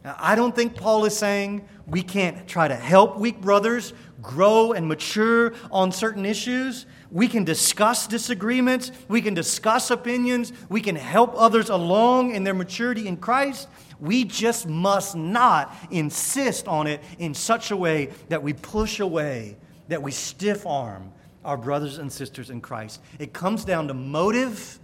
Now, 0.08 0.16
I 0.18 0.36
don't 0.36 0.56
think 0.56 0.74
Paul 0.74 1.04
is 1.04 1.14
saying 1.14 1.68
we 1.86 2.02
can't 2.02 2.48
try 2.48 2.66
to 2.66 2.74
help 2.74 3.18
weak 3.18 3.42
brothers 3.42 3.92
grow 4.22 4.72
and 4.72 4.88
mature 4.88 5.52
on 5.70 5.92
certain 5.92 6.24
issues. 6.24 6.86
We 7.10 7.28
can 7.28 7.44
discuss 7.44 8.06
disagreements. 8.06 8.90
We 9.08 9.20
can 9.20 9.34
discuss 9.34 9.90
opinions. 9.90 10.54
We 10.70 10.80
can 10.80 10.96
help 10.96 11.34
others 11.36 11.68
along 11.68 12.34
in 12.34 12.42
their 12.42 12.54
maturity 12.54 13.06
in 13.06 13.18
Christ. 13.18 13.68
We 14.00 14.24
just 14.24 14.66
must 14.66 15.14
not 15.14 15.76
insist 15.90 16.66
on 16.68 16.86
it 16.86 17.02
in 17.18 17.34
such 17.34 17.70
a 17.70 17.76
way 17.76 18.08
that 18.30 18.42
we 18.42 18.54
push 18.54 19.00
away, 19.00 19.58
that 19.88 20.02
we 20.02 20.10
stiff 20.10 20.64
arm 20.64 21.12
our 21.44 21.58
brothers 21.58 21.98
and 21.98 22.10
sisters 22.10 22.48
in 22.48 22.62
Christ. 22.62 23.02
It 23.18 23.34
comes 23.34 23.62
down 23.62 23.88
to 23.88 23.94
motive 23.94 24.78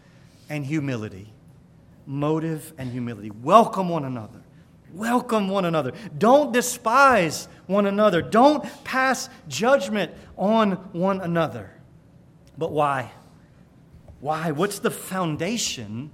and 0.50 0.66
humility. 0.66 1.32
Motive 2.04 2.74
and 2.76 2.92
humility. 2.92 3.30
Welcome 3.30 3.88
one 3.88 4.04
another. 4.04 4.43
Welcome 4.94 5.48
one 5.48 5.64
another. 5.64 5.92
Don't 6.16 6.52
despise 6.52 7.48
one 7.66 7.87
another. 7.87 8.22
Don't 8.22 8.64
pass 8.85 9.28
judgment 9.48 10.12
on 10.37 10.72
one 10.92 11.20
another. 11.20 11.72
But 12.57 12.70
why? 12.70 13.11
Why? 14.20 14.52
What's 14.52 14.78
the 14.78 14.92
foundation 14.92 16.12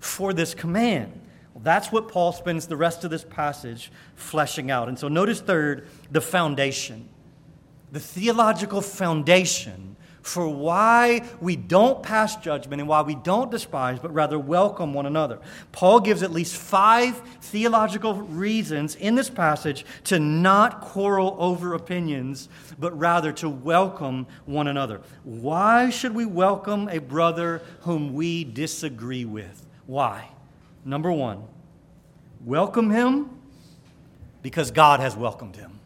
for 0.00 0.32
this 0.32 0.54
command? 0.54 1.20
Well, 1.54 1.62
that's 1.62 1.92
what 1.92 2.08
Paul 2.08 2.32
spends 2.32 2.66
the 2.66 2.76
rest 2.76 3.04
of 3.04 3.10
this 3.12 3.24
passage 3.24 3.92
fleshing 4.16 4.72
out. 4.72 4.88
And 4.88 4.98
so 4.98 5.06
notice 5.06 5.40
third, 5.40 5.88
the 6.10 6.20
foundation. 6.20 7.08
The 7.92 8.00
theological 8.00 8.80
foundation 8.80 9.95
for 10.26 10.48
why 10.48 11.22
we 11.40 11.54
don't 11.54 12.02
pass 12.02 12.36
judgment 12.36 12.80
and 12.80 12.88
why 12.88 13.02
we 13.02 13.14
don't 13.14 13.50
despise, 13.50 13.98
but 14.00 14.12
rather 14.12 14.38
welcome 14.38 14.92
one 14.92 15.06
another. 15.06 15.38
Paul 15.72 16.00
gives 16.00 16.22
at 16.22 16.32
least 16.32 16.56
five 16.56 17.16
theological 17.40 18.14
reasons 18.14 18.96
in 18.96 19.14
this 19.14 19.30
passage 19.30 19.84
to 20.04 20.18
not 20.18 20.80
quarrel 20.80 21.36
over 21.38 21.74
opinions, 21.74 22.48
but 22.78 22.96
rather 22.98 23.32
to 23.34 23.48
welcome 23.48 24.26
one 24.46 24.66
another. 24.66 25.00
Why 25.22 25.90
should 25.90 26.14
we 26.14 26.26
welcome 26.26 26.88
a 26.88 26.98
brother 26.98 27.62
whom 27.82 28.12
we 28.12 28.42
disagree 28.42 29.24
with? 29.24 29.64
Why? 29.86 30.28
Number 30.84 31.12
one, 31.12 31.44
welcome 32.44 32.90
him 32.90 33.30
because 34.42 34.72
God 34.72 35.00
has 35.00 35.14
welcomed 35.16 35.56
him. 35.56 35.78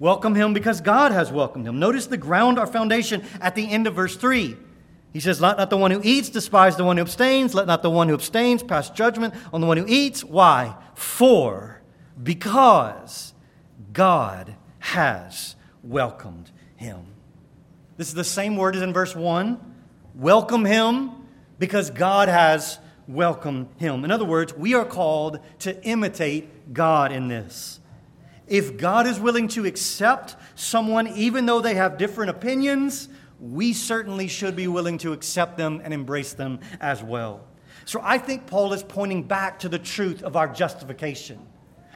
Welcome 0.00 0.34
him 0.34 0.54
because 0.54 0.80
God 0.80 1.12
has 1.12 1.30
welcomed 1.30 1.68
him. 1.68 1.78
Notice 1.78 2.06
the 2.06 2.16
ground 2.16 2.58
our 2.58 2.66
foundation 2.66 3.22
at 3.38 3.54
the 3.54 3.70
end 3.70 3.86
of 3.86 3.94
verse 3.94 4.16
3. 4.16 4.56
He 5.12 5.20
says, 5.20 5.42
Let 5.42 5.58
not 5.58 5.68
the 5.68 5.76
one 5.76 5.90
who 5.90 6.00
eats 6.02 6.30
despise 6.30 6.76
the 6.76 6.84
one 6.84 6.96
who 6.96 7.02
abstains. 7.02 7.54
Let 7.54 7.66
not 7.66 7.82
the 7.82 7.90
one 7.90 8.08
who 8.08 8.14
abstains 8.14 8.62
pass 8.62 8.88
judgment 8.88 9.34
on 9.52 9.60
the 9.60 9.66
one 9.66 9.76
who 9.76 9.84
eats. 9.86 10.24
Why? 10.24 10.74
For, 10.94 11.82
because 12.20 13.34
God 13.92 14.56
has 14.78 15.54
welcomed 15.82 16.50
him. 16.76 17.04
This 17.98 18.08
is 18.08 18.14
the 18.14 18.24
same 18.24 18.56
word 18.56 18.76
as 18.76 18.82
in 18.82 18.94
verse 18.94 19.14
1. 19.14 19.60
Welcome 20.14 20.64
him 20.64 21.10
because 21.58 21.90
God 21.90 22.28
has 22.30 22.78
welcomed 23.06 23.68
him. 23.76 24.06
In 24.06 24.10
other 24.10 24.24
words, 24.24 24.54
we 24.56 24.72
are 24.72 24.86
called 24.86 25.40
to 25.58 25.84
imitate 25.84 26.72
God 26.72 27.12
in 27.12 27.28
this. 27.28 27.79
If 28.50 28.76
God 28.76 29.06
is 29.06 29.20
willing 29.20 29.46
to 29.48 29.64
accept 29.64 30.34
someone, 30.56 31.06
even 31.06 31.46
though 31.46 31.60
they 31.60 31.76
have 31.76 31.98
different 31.98 32.30
opinions, 32.30 33.08
we 33.38 33.72
certainly 33.72 34.26
should 34.26 34.56
be 34.56 34.66
willing 34.66 34.98
to 34.98 35.12
accept 35.12 35.56
them 35.56 35.80
and 35.84 35.94
embrace 35.94 36.32
them 36.32 36.58
as 36.80 37.00
well. 37.00 37.46
So 37.84 38.00
I 38.02 38.18
think 38.18 38.48
Paul 38.48 38.72
is 38.72 38.82
pointing 38.82 39.22
back 39.22 39.60
to 39.60 39.68
the 39.68 39.78
truth 39.78 40.24
of 40.24 40.34
our 40.34 40.48
justification. 40.48 41.38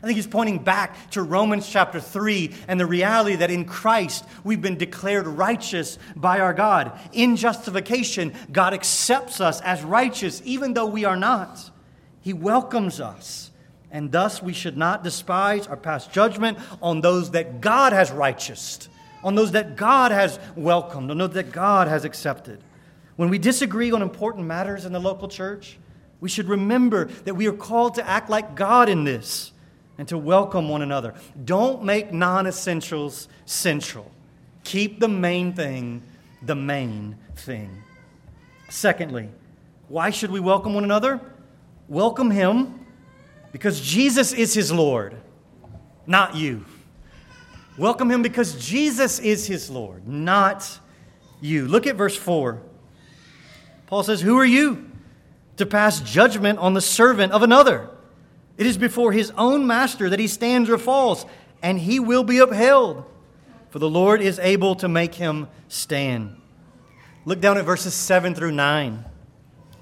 I 0.00 0.06
think 0.06 0.14
he's 0.14 0.28
pointing 0.28 0.60
back 0.60 1.10
to 1.12 1.22
Romans 1.22 1.68
chapter 1.68 1.98
3 1.98 2.52
and 2.68 2.78
the 2.78 2.86
reality 2.86 3.36
that 3.36 3.50
in 3.50 3.64
Christ 3.64 4.24
we've 4.44 4.62
been 4.62 4.78
declared 4.78 5.26
righteous 5.26 5.98
by 6.14 6.38
our 6.38 6.54
God. 6.54 6.96
In 7.12 7.34
justification, 7.34 8.32
God 8.52 8.74
accepts 8.74 9.40
us 9.40 9.60
as 9.62 9.82
righteous 9.82 10.40
even 10.44 10.74
though 10.74 10.86
we 10.86 11.04
are 11.04 11.16
not. 11.16 11.70
He 12.20 12.32
welcomes 12.32 13.00
us 13.00 13.43
and 13.94 14.10
thus 14.10 14.42
we 14.42 14.52
should 14.52 14.76
not 14.76 15.04
despise 15.04 15.68
or 15.68 15.76
pass 15.76 16.08
judgment 16.08 16.58
on 16.82 17.00
those 17.00 17.30
that 17.30 17.60
God 17.60 17.92
has 17.92 18.10
righteous, 18.10 18.88
on 19.22 19.36
those 19.36 19.52
that 19.52 19.76
God 19.76 20.10
has 20.10 20.40
welcomed, 20.56 21.12
on 21.12 21.18
those 21.18 21.30
that 21.30 21.52
God 21.52 21.86
has 21.86 22.04
accepted. 22.04 22.58
When 23.14 23.30
we 23.30 23.38
disagree 23.38 23.92
on 23.92 24.02
important 24.02 24.46
matters 24.46 24.84
in 24.84 24.92
the 24.92 24.98
local 24.98 25.28
church, 25.28 25.78
we 26.20 26.28
should 26.28 26.48
remember 26.48 27.04
that 27.04 27.34
we 27.34 27.46
are 27.46 27.52
called 27.52 27.94
to 27.94 28.06
act 28.06 28.28
like 28.28 28.56
God 28.56 28.88
in 28.88 29.04
this 29.04 29.52
and 29.96 30.08
to 30.08 30.18
welcome 30.18 30.68
one 30.68 30.82
another. 30.82 31.14
Don't 31.44 31.84
make 31.84 32.12
non 32.12 32.48
essentials 32.48 33.28
central. 33.46 34.10
Keep 34.64 34.98
the 34.98 35.08
main 35.08 35.52
thing 35.52 36.02
the 36.42 36.56
main 36.56 37.16
thing. 37.36 37.70
Secondly, 38.68 39.28
why 39.88 40.10
should 40.10 40.30
we 40.30 40.40
welcome 40.40 40.74
one 40.74 40.84
another? 40.84 41.20
Welcome 41.88 42.30
Him 42.30 42.83
because 43.54 43.80
Jesus 43.80 44.32
is 44.32 44.52
his 44.52 44.72
Lord, 44.72 45.16
not 46.08 46.34
you. 46.34 46.64
Welcome 47.78 48.10
him 48.10 48.20
because 48.20 48.54
Jesus 48.54 49.20
is 49.20 49.46
his 49.46 49.70
Lord, 49.70 50.08
not 50.08 50.80
you. 51.40 51.68
Look 51.68 51.86
at 51.86 51.94
verse 51.94 52.16
4. 52.16 52.60
Paul 53.86 54.02
says, 54.02 54.20
Who 54.22 54.36
are 54.40 54.44
you 54.44 54.90
to 55.56 55.66
pass 55.66 56.00
judgment 56.00 56.58
on 56.58 56.74
the 56.74 56.80
servant 56.80 57.32
of 57.32 57.44
another? 57.44 57.90
It 58.58 58.66
is 58.66 58.76
before 58.76 59.12
his 59.12 59.30
own 59.38 59.68
master 59.68 60.10
that 60.10 60.18
he 60.18 60.26
stands 60.26 60.68
or 60.68 60.76
falls, 60.76 61.24
and 61.62 61.78
he 61.78 62.00
will 62.00 62.24
be 62.24 62.38
upheld, 62.38 63.04
for 63.70 63.78
the 63.78 63.88
Lord 63.88 64.20
is 64.20 64.40
able 64.40 64.74
to 64.74 64.88
make 64.88 65.14
him 65.14 65.46
stand. 65.68 66.40
Look 67.24 67.40
down 67.40 67.56
at 67.56 67.64
verses 67.64 67.94
7 67.94 68.34
through 68.34 68.50
9. 68.50 69.04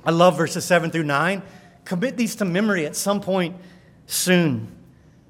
I 0.04 0.10
love 0.10 0.36
verses 0.36 0.62
7 0.66 0.90
through 0.90 1.04
9 1.04 1.42
commit 1.84 2.16
these 2.16 2.36
to 2.36 2.44
memory 2.44 2.86
at 2.86 2.96
some 2.96 3.20
point 3.20 3.56
soon. 4.06 4.68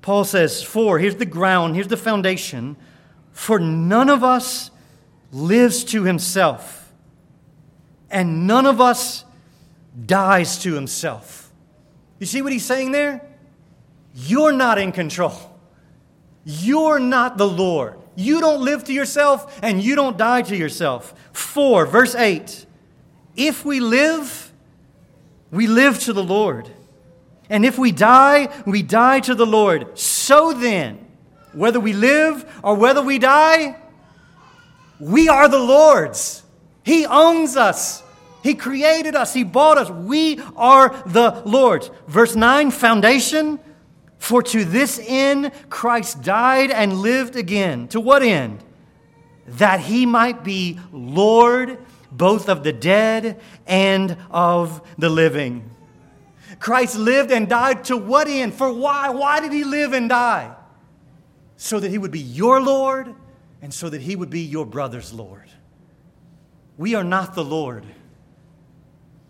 Paul 0.00 0.24
says, 0.24 0.62
For, 0.62 0.98
here's 0.98 1.16
the 1.16 1.26
ground, 1.26 1.74
here's 1.74 1.88
the 1.88 1.96
foundation. 1.96 2.76
For 3.32 3.58
none 3.58 4.08
of 4.08 4.22
us 4.22 4.70
lives 5.30 5.84
to 5.84 6.04
himself, 6.04 6.92
and 8.10 8.46
none 8.46 8.66
of 8.66 8.80
us 8.80 9.24
dies 10.06 10.58
to 10.58 10.74
himself. 10.74 11.50
You 12.18 12.26
see 12.26 12.42
what 12.42 12.52
he's 12.52 12.64
saying 12.64 12.92
there? 12.92 13.26
You're 14.14 14.52
not 14.52 14.78
in 14.78 14.92
control. 14.92 15.58
You're 16.44 16.98
not 16.98 17.38
the 17.38 17.48
Lord. 17.48 17.98
You 18.14 18.40
don't 18.40 18.62
live 18.62 18.84
to 18.84 18.92
yourself, 18.92 19.58
and 19.62 19.82
you 19.82 19.94
don't 19.94 20.18
die 20.18 20.42
to 20.42 20.56
yourself. 20.56 21.14
4, 21.32 21.86
verse 21.86 22.14
8 22.14 22.66
If 23.36 23.64
we 23.64 23.80
live, 23.80 24.41
we 25.52 25.68
live 25.68 26.00
to 26.00 26.12
the 26.12 26.24
Lord. 26.24 26.68
And 27.48 27.64
if 27.64 27.78
we 27.78 27.92
die, 27.92 28.48
we 28.66 28.82
die 28.82 29.20
to 29.20 29.34
the 29.34 29.46
Lord. 29.46 29.98
So 29.98 30.52
then, 30.54 31.06
whether 31.52 31.78
we 31.78 31.92
live 31.92 32.50
or 32.64 32.74
whether 32.74 33.02
we 33.02 33.18
die, 33.18 33.76
we 34.98 35.28
are 35.28 35.48
the 35.48 35.58
Lord's. 35.58 36.42
He 36.82 37.04
owns 37.04 37.56
us. 37.56 38.02
He 38.42 38.54
created 38.54 39.14
us. 39.14 39.34
He 39.34 39.44
bought 39.44 39.76
us. 39.76 39.90
We 39.90 40.40
are 40.56 40.88
the 41.06 41.42
Lord's. 41.44 41.90
Verse 42.08 42.34
9, 42.34 42.70
foundation. 42.70 43.60
For 44.18 44.42
to 44.42 44.64
this 44.64 45.00
end 45.04 45.52
Christ 45.68 46.22
died 46.22 46.70
and 46.70 46.94
lived 46.94 47.36
again. 47.36 47.88
To 47.88 48.00
what 48.00 48.22
end? 48.22 48.64
That 49.46 49.80
he 49.80 50.06
might 50.06 50.44
be 50.44 50.78
Lord 50.92 51.78
both 52.12 52.48
of 52.48 52.62
the 52.62 52.72
dead 52.72 53.40
and 53.66 54.16
of 54.30 54.86
the 54.98 55.08
living. 55.08 55.68
Christ 56.60 56.96
lived 56.96 57.32
and 57.32 57.48
died 57.48 57.84
to 57.84 57.96
what 57.96 58.28
end? 58.28 58.54
For 58.54 58.72
why? 58.72 59.10
Why 59.10 59.40
did 59.40 59.52
he 59.52 59.64
live 59.64 59.92
and 59.92 60.08
die? 60.08 60.54
So 61.56 61.80
that 61.80 61.90
he 61.90 61.98
would 61.98 62.10
be 62.10 62.20
your 62.20 62.60
Lord 62.60 63.14
and 63.60 63.72
so 63.72 63.88
that 63.88 64.02
he 64.02 64.14
would 64.14 64.30
be 64.30 64.40
your 64.40 64.66
brother's 64.66 65.12
Lord. 65.12 65.48
We 66.76 66.94
are 66.94 67.04
not 67.04 67.34
the 67.34 67.44
Lord. 67.44 67.84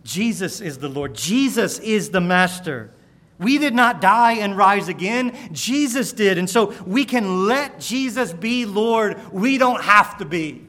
Jesus 0.04 0.60
is 0.60 0.78
the 0.78 0.88
Lord. 0.88 1.14
Jesus 1.14 1.78
is 1.78 2.10
the 2.10 2.20
Master. 2.20 2.92
We 3.38 3.58
did 3.58 3.74
not 3.74 4.00
die 4.00 4.34
and 4.34 4.56
rise 4.56 4.88
again. 4.88 5.36
Jesus 5.52 6.12
did. 6.12 6.38
And 6.38 6.48
so 6.48 6.74
we 6.86 7.04
can 7.04 7.46
let 7.46 7.80
Jesus 7.80 8.32
be 8.32 8.66
Lord. 8.66 9.20
We 9.32 9.58
don't 9.58 9.82
have 9.82 10.18
to 10.18 10.24
be 10.24 10.66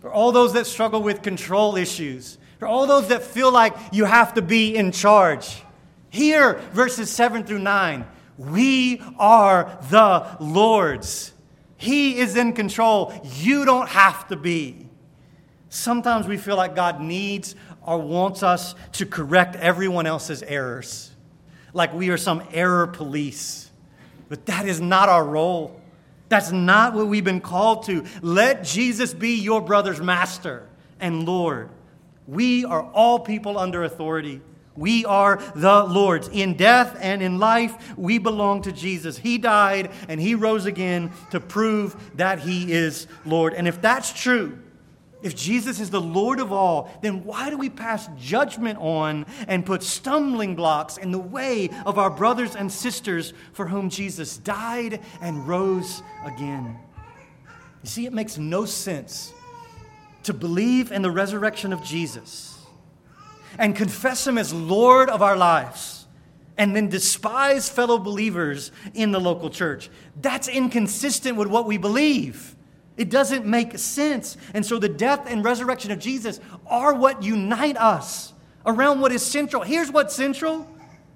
for 0.00 0.12
all 0.12 0.32
those 0.32 0.52
that 0.52 0.66
struggle 0.66 1.02
with 1.02 1.22
control 1.22 1.76
issues, 1.76 2.38
for 2.58 2.66
all 2.66 2.86
those 2.86 3.08
that 3.08 3.22
feel 3.22 3.52
like 3.52 3.74
you 3.92 4.04
have 4.04 4.34
to 4.34 4.42
be 4.42 4.76
in 4.76 4.92
charge. 4.92 5.62
Here, 6.10 6.54
verses 6.72 7.10
7 7.10 7.44
through 7.44 7.58
9, 7.60 8.06
we 8.36 9.02
are 9.18 9.78
the 9.90 10.36
Lord's. 10.40 11.32
He 11.76 12.18
is 12.18 12.36
in 12.36 12.52
control. 12.52 13.12
You 13.36 13.64
don't 13.64 13.88
have 13.88 14.28
to 14.28 14.36
be. 14.36 14.86
Sometimes 15.68 16.26
we 16.26 16.36
feel 16.36 16.56
like 16.56 16.74
God 16.74 17.00
needs 17.00 17.54
or 17.82 17.98
wants 17.98 18.42
us 18.42 18.74
to 18.92 19.06
correct 19.06 19.56
everyone 19.56 20.06
else's 20.06 20.42
errors, 20.42 21.10
like 21.72 21.92
we 21.92 22.10
are 22.10 22.16
some 22.16 22.42
error 22.52 22.86
police. 22.86 23.70
But 24.28 24.46
that 24.46 24.66
is 24.66 24.80
not 24.80 25.08
our 25.08 25.24
role. 25.24 25.80
That's 26.28 26.52
not 26.52 26.94
what 26.94 27.06
we've 27.08 27.24
been 27.24 27.40
called 27.40 27.84
to. 27.84 28.04
Let 28.22 28.64
Jesus 28.64 29.14
be 29.14 29.36
your 29.36 29.60
brother's 29.60 30.00
master 30.00 30.66
and 31.00 31.26
Lord. 31.26 31.70
We 32.26 32.64
are 32.64 32.82
all 32.82 33.18
people 33.20 33.58
under 33.58 33.82
authority. 33.84 34.42
We 34.76 35.04
are 35.06 35.42
the 35.56 35.82
Lord's. 35.84 36.28
In 36.28 36.54
death 36.56 36.96
and 37.00 37.22
in 37.22 37.38
life, 37.38 37.98
we 37.98 38.18
belong 38.18 38.62
to 38.62 38.72
Jesus. 38.72 39.18
He 39.18 39.38
died 39.38 39.90
and 40.08 40.20
He 40.20 40.34
rose 40.34 40.66
again 40.66 41.10
to 41.30 41.40
prove 41.40 41.96
that 42.16 42.38
He 42.38 42.72
is 42.72 43.08
Lord. 43.24 43.54
And 43.54 43.66
if 43.66 43.80
that's 43.80 44.12
true, 44.12 44.58
if 45.22 45.34
Jesus 45.34 45.80
is 45.80 45.90
the 45.90 46.00
Lord 46.00 46.38
of 46.38 46.52
all, 46.52 46.90
then 47.02 47.24
why 47.24 47.50
do 47.50 47.56
we 47.56 47.68
pass 47.68 48.08
judgment 48.18 48.78
on 48.80 49.26
and 49.48 49.66
put 49.66 49.82
stumbling 49.82 50.54
blocks 50.54 50.96
in 50.96 51.10
the 51.10 51.18
way 51.18 51.70
of 51.84 51.98
our 51.98 52.10
brothers 52.10 52.54
and 52.54 52.70
sisters 52.70 53.32
for 53.52 53.66
whom 53.66 53.90
Jesus 53.90 54.36
died 54.36 55.00
and 55.20 55.48
rose 55.48 56.02
again? 56.24 56.78
You 57.82 57.88
see, 57.88 58.06
it 58.06 58.12
makes 58.12 58.38
no 58.38 58.64
sense 58.64 59.32
to 60.24 60.32
believe 60.32 60.92
in 60.92 61.02
the 61.02 61.10
resurrection 61.10 61.72
of 61.72 61.82
Jesus 61.82 62.58
and 63.58 63.74
confess 63.74 64.26
Him 64.26 64.38
as 64.38 64.52
Lord 64.52 65.08
of 65.10 65.22
our 65.22 65.36
lives 65.36 66.06
and 66.56 66.74
then 66.74 66.88
despise 66.88 67.68
fellow 67.68 67.98
believers 67.98 68.72
in 68.94 69.12
the 69.12 69.20
local 69.20 69.48
church. 69.48 69.88
That's 70.20 70.48
inconsistent 70.48 71.36
with 71.36 71.48
what 71.48 71.66
we 71.66 71.78
believe. 71.78 72.56
It 72.98 73.10
doesn't 73.10 73.46
make 73.46 73.78
sense. 73.78 74.36
And 74.52 74.66
so 74.66 74.78
the 74.78 74.88
death 74.88 75.24
and 75.30 75.44
resurrection 75.44 75.92
of 75.92 76.00
Jesus 76.00 76.40
are 76.66 76.92
what 76.92 77.22
unite 77.22 77.76
us 77.76 78.34
around 78.66 79.00
what 79.00 79.12
is 79.12 79.24
central. 79.24 79.62
Here's 79.62 79.90
what's 79.90 80.14
central 80.14 80.68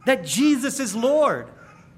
that 0.06 0.24
Jesus 0.24 0.80
is 0.80 0.96
Lord, 0.96 1.48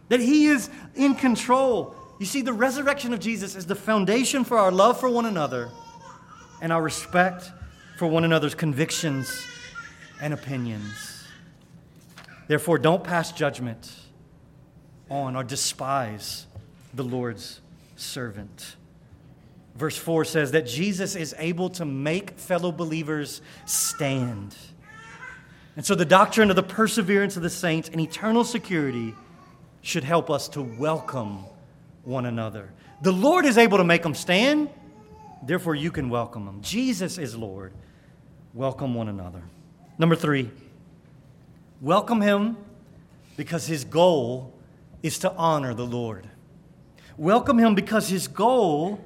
that 0.08 0.20
He 0.20 0.46
is 0.46 0.70
in 0.94 1.14
control. 1.14 1.94
You 2.18 2.26
see, 2.26 2.42
the 2.42 2.52
resurrection 2.52 3.12
of 3.12 3.20
Jesus 3.20 3.54
is 3.54 3.66
the 3.66 3.74
foundation 3.74 4.44
for 4.44 4.58
our 4.58 4.72
love 4.72 4.98
for 4.98 5.08
one 5.08 5.26
another 5.26 5.70
and 6.60 6.72
our 6.72 6.82
respect 6.82 7.52
for 7.98 8.06
one 8.06 8.24
another's 8.24 8.54
convictions 8.54 9.46
and 10.20 10.32
opinions. 10.32 11.24
Therefore, 12.46 12.78
don't 12.78 13.04
pass 13.04 13.32
judgment 13.32 13.92
on 15.10 15.36
or 15.36 15.44
despise 15.44 16.46
the 16.94 17.04
Lord's 17.04 17.60
servant. 17.96 18.76
Verse 19.76 19.96
4 19.96 20.24
says 20.24 20.52
that 20.52 20.66
Jesus 20.66 21.16
is 21.16 21.34
able 21.38 21.68
to 21.70 21.84
make 21.84 22.38
fellow 22.38 22.70
believers 22.70 23.42
stand. 23.64 24.54
And 25.76 25.84
so 25.84 25.96
the 25.96 26.04
doctrine 26.04 26.50
of 26.50 26.56
the 26.56 26.62
perseverance 26.62 27.36
of 27.36 27.42
the 27.42 27.50
saints 27.50 27.88
and 27.88 28.00
eternal 28.00 28.44
security 28.44 29.14
should 29.82 30.04
help 30.04 30.30
us 30.30 30.48
to 30.50 30.62
welcome 30.62 31.44
one 32.04 32.26
another. 32.26 32.72
The 33.02 33.12
Lord 33.12 33.44
is 33.44 33.58
able 33.58 33.78
to 33.78 33.84
make 33.84 34.02
them 34.02 34.14
stand, 34.14 34.70
therefore 35.42 35.74
you 35.74 35.90
can 35.90 36.08
welcome 36.08 36.46
them. 36.46 36.60
Jesus 36.62 37.18
is 37.18 37.36
Lord. 37.36 37.72
Welcome 38.52 38.94
one 38.94 39.08
another. 39.08 39.42
Number 39.98 40.14
three, 40.14 40.50
welcome 41.80 42.20
him 42.20 42.56
because 43.36 43.66
his 43.66 43.84
goal 43.84 44.54
is 45.02 45.18
to 45.18 45.32
honor 45.32 45.74
the 45.74 45.84
Lord. 45.84 46.28
Welcome 47.16 47.58
him 47.58 47.74
because 47.74 48.08
his 48.08 48.28
goal 48.28 49.04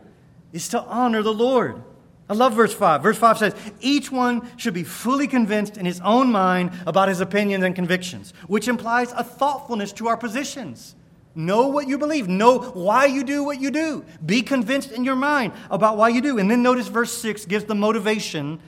is 0.53 0.69
to 0.69 0.83
honor 0.83 1.23
the 1.23 1.33
Lord. 1.33 1.83
I 2.29 2.35
love 2.35 2.53
verse 2.55 2.75
5. 2.75 3.03
Verse 3.03 3.17
5 3.17 3.39
says, 3.39 3.55
Each 3.81 4.13
one 4.13 4.49
should 4.59 4.75
be 4.75 4.85
fully 4.85 5.27
convinced 5.27 5.77
in 5.77 5.87
his 5.87 6.01
own 6.01 6.31
mind 6.31 6.73
about 6.87 7.09
his 7.09 7.21
opinions 7.21 7.65
and 7.65 7.75
convictions, 7.75 8.35
which 8.47 8.69
implies 8.69 9.13
a 9.13 9.25
thoughtfulness 9.25 9.93
to 9.95 10.09
our 10.09 10.17
positions. 10.17 10.95
Know 11.35 11.69
what 11.69 11.89
you 11.89 11.97
believe. 11.99 12.29
Know 12.29 12.59
why 12.59 13.07
you 13.07 13.25
do 13.25 13.45
what 13.45 13.61
you 13.61 13.71
do. 13.71 14.05
Be 14.25 14.43
convinced 14.43 14.93
in 14.93 15.05
your 15.05 15.17
mind 15.17 15.53
about 15.71 15.97
why 15.97 16.09
you 16.09 16.21
do. 16.21 16.39
And 16.39 16.51
then 16.51 16.63
notice 16.63 16.89
verse 16.89 17.13
6 17.13 17.47
gives 17.47 17.65
the 17.65 17.75
motivation 17.75 18.61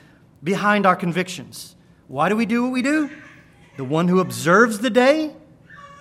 behind 0.42 0.86
our 0.86 0.96
convictions. 0.96 1.76
Why 2.06 2.28
do 2.28 2.36
we 2.36 2.46
do 2.46 2.62
what 2.64 2.72
we 2.72 2.82
do? 2.82 3.10
The 3.76 3.84
one 3.84 4.08
who 4.08 4.20
observes 4.20 4.78
the 4.78 4.90
day 4.90 5.34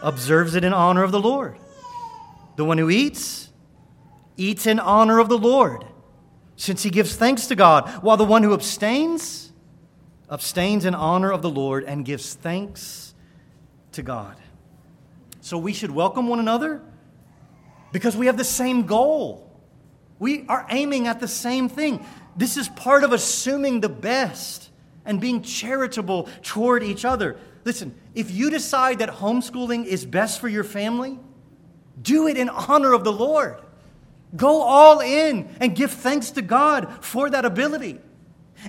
observes 0.01 0.55
it 0.55 0.63
in 0.63 0.73
honor 0.73 1.03
of 1.03 1.11
the 1.11 1.19
Lord. 1.19 1.57
The 2.55 2.65
one 2.65 2.77
who 2.77 2.89
eats 2.89 3.48
eats 4.39 4.65
in 4.65 4.79
honor 4.79 5.19
of 5.19 5.29
the 5.29 5.37
Lord, 5.37 5.85
since 6.55 6.83
he 6.83 6.89
gives 6.89 7.15
thanks 7.15 7.47
to 7.47 7.55
God, 7.55 7.89
while 8.03 8.17
the 8.17 8.25
one 8.25 8.43
who 8.43 8.53
abstains 8.53 9.49
abstains 10.29 10.85
in 10.85 10.93
honor 10.93 11.31
of 11.31 11.41
the 11.41 11.49
Lord 11.49 11.83
and 11.83 12.05
gives 12.05 12.35
thanks 12.35 13.13
to 13.93 14.03
God. 14.03 14.35
So 15.41 15.57
we 15.57 15.73
should 15.73 15.91
welcome 15.91 16.27
one 16.27 16.39
another 16.39 16.81
because 17.91 18.15
we 18.15 18.27
have 18.27 18.37
the 18.37 18.43
same 18.43 18.85
goal. 18.85 19.49
We 20.19 20.45
are 20.47 20.67
aiming 20.69 21.07
at 21.07 21.19
the 21.19 21.27
same 21.27 21.69
thing. 21.69 22.05
This 22.35 22.57
is 22.57 22.69
part 22.69 23.03
of 23.03 23.13
assuming 23.13 23.79
the 23.79 23.89
best 23.89 24.69
and 25.05 25.19
being 25.19 25.41
charitable 25.41 26.29
toward 26.43 26.83
each 26.83 27.05
other. 27.05 27.37
Listen, 27.65 27.95
if 28.13 28.29
you 28.29 28.49
decide 28.49 28.99
that 28.99 29.09
homeschooling 29.09 29.85
is 29.85 30.05
best 30.05 30.39
for 30.39 30.47
your 30.47 30.63
family, 30.63 31.17
do 32.01 32.27
it 32.27 32.37
in 32.37 32.49
honor 32.49 32.93
of 32.93 33.03
the 33.03 33.11
Lord. 33.11 33.59
Go 34.35 34.61
all 34.61 34.99
in 34.99 35.49
and 35.59 35.75
give 35.75 35.91
thanks 35.91 36.31
to 36.31 36.41
God 36.41 37.03
for 37.03 37.29
that 37.29 37.45
ability. 37.45 37.99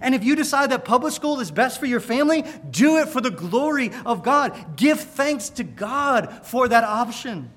And 0.01 0.15
if 0.15 0.23
you 0.23 0.37
decide 0.37 0.71
that 0.71 0.85
public 0.85 1.13
school 1.13 1.41
is 1.41 1.51
best 1.51 1.81
for 1.81 1.87
your 1.87 2.01
family, 2.01 2.45
do 2.71 2.99
it 2.99 3.09
for 3.09 3.21
the 3.21 3.31
glory 3.31 3.91
of 4.07 4.23
God. 4.23 4.77
Give 4.77 4.99
thanks 4.99 5.49
to 5.51 5.65
God 5.65 6.47
for 6.47 6.69
that 6.69 6.85
option. 6.85 7.51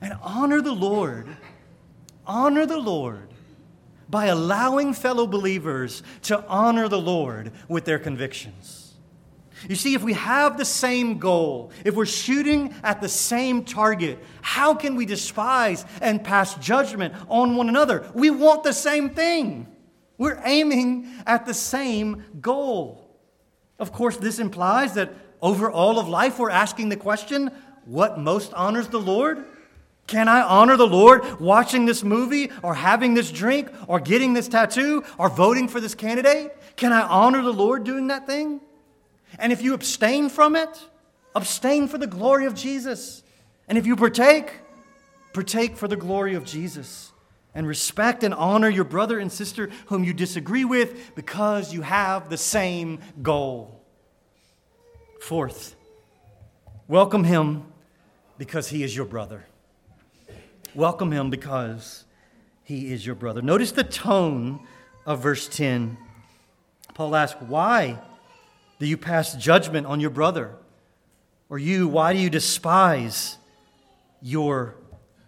And 0.00 0.14
honor 0.22 0.62
the 0.62 0.72
Lord. 0.72 1.28
Honor 2.26 2.66
the 2.66 2.78
Lord 2.78 3.28
by 4.08 4.26
allowing 4.26 4.94
fellow 4.94 5.26
believers 5.26 6.02
to 6.22 6.42
honor 6.46 6.88
the 6.88 7.00
Lord 7.00 7.52
with 7.68 7.84
their 7.84 7.98
convictions. 7.98 8.87
You 9.68 9.74
see, 9.74 9.94
if 9.94 10.02
we 10.02 10.12
have 10.12 10.56
the 10.56 10.64
same 10.64 11.18
goal, 11.18 11.72
if 11.84 11.94
we're 11.94 12.06
shooting 12.06 12.74
at 12.84 13.00
the 13.00 13.08
same 13.08 13.64
target, 13.64 14.18
how 14.42 14.74
can 14.74 14.94
we 14.94 15.06
despise 15.06 15.84
and 16.00 16.22
pass 16.22 16.54
judgment 16.56 17.14
on 17.28 17.56
one 17.56 17.68
another? 17.68 18.08
We 18.14 18.30
want 18.30 18.62
the 18.62 18.72
same 18.72 19.10
thing. 19.10 19.66
We're 20.16 20.40
aiming 20.44 21.08
at 21.26 21.46
the 21.46 21.54
same 21.54 22.24
goal. 22.40 23.08
Of 23.78 23.92
course, 23.92 24.16
this 24.16 24.38
implies 24.38 24.94
that 24.94 25.12
over 25.40 25.70
all 25.70 25.98
of 25.98 26.08
life, 26.08 26.38
we're 26.38 26.50
asking 26.50 26.88
the 26.88 26.96
question 26.96 27.50
what 27.84 28.18
most 28.18 28.52
honors 28.54 28.88
the 28.88 29.00
Lord? 29.00 29.44
Can 30.06 30.26
I 30.26 30.40
honor 30.40 30.76
the 30.76 30.86
Lord 30.86 31.38
watching 31.38 31.84
this 31.84 32.02
movie 32.02 32.50
or 32.62 32.74
having 32.74 33.14
this 33.14 33.30
drink 33.30 33.70
or 33.86 34.00
getting 34.00 34.32
this 34.32 34.48
tattoo 34.48 35.04
or 35.18 35.28
voting 35.28 35.68
for 35.68 35.80
this 35.80 35.94
candidate? 35.94 36.56
Can 36.76 36.92
I 36.92 37.02
honor 37.02 37.42
the 37.42 37.52
Lord 37.52 37.84
doing 37.84 38.08
that 38.08 38.26
thing? 38.26 38.60
And 39.38 39.52
if 39.52 39.62
you 39.62 39.74
abstain 39.74 40.28
from 40.28 40.56
it, 40.56 40.86
abstain 41.34 41.88
for 41.88 41.98
the 41.98 42.06
glory 42.06 42.46
of 42.46 42.54
Jesus. 42.54 43.22
And 43.68 43.76
if 43.76 43.86
you 43.86 43.96
partake, 43.96 44.52
partake 45.32 45.76
for 45.76 45.88
the 45.88 45.96
glory 45.96 46.34
of 46.34 46.44
Jesus. 46.44 47.12
And 47.54 47.66
respect 47.66 48.22
and 48.22 48.32
honor 48.34 48.68
your 48.68 48.84
brother 48.84 49.18
and 49.18 49.32
sister 49.32 49.70
whom 49.86 50.04
you 50.04 50.12
disagree 50.12 50.64
with 50.64 51.14
because 51.14 51.72
you 51.72 51.82
have 51.82 52.30
the 52.30 52.36
same 52.36 53.00
goal. 53.22 53.82
Fourth, 55.20 55.74
welcome 56.86 57.24
him 57.24 57.64
because 58.38 58.68
he 58.68 58.84
is 58.84 58.94
your 58.94 59.06
brother. 59.06 59.44
Welcome 60.74 61.10
him 61.10 61.30
because 61.30 62.04
he 62.62 62.92
is 62.92 63.04
your 63.04 63.14
brother. 63.14 63.42
Notice 63.42 63.72
the 63.72 63.82
tone 63.82 64.60
of 65.06 65.22
verse 65.22 65.48
10. 65.48 65.96
Paul 66.94 67.16
asks, 67.16 67.40
Why 67.40 67.98
do 68.78 68.86
you 68.86 68.96
pass 68.96 69.34
judgment 69.34 69.86
on 69.86 70.00
your 70.00 70.10
brother? 70.10 70.54
Or 71.48 71.58
you, 71.58 71.88
why 71.88 72.12
do 72.12 72.18
you 72.18 72.30
despise 72.30 73.38
your 74.20 74.74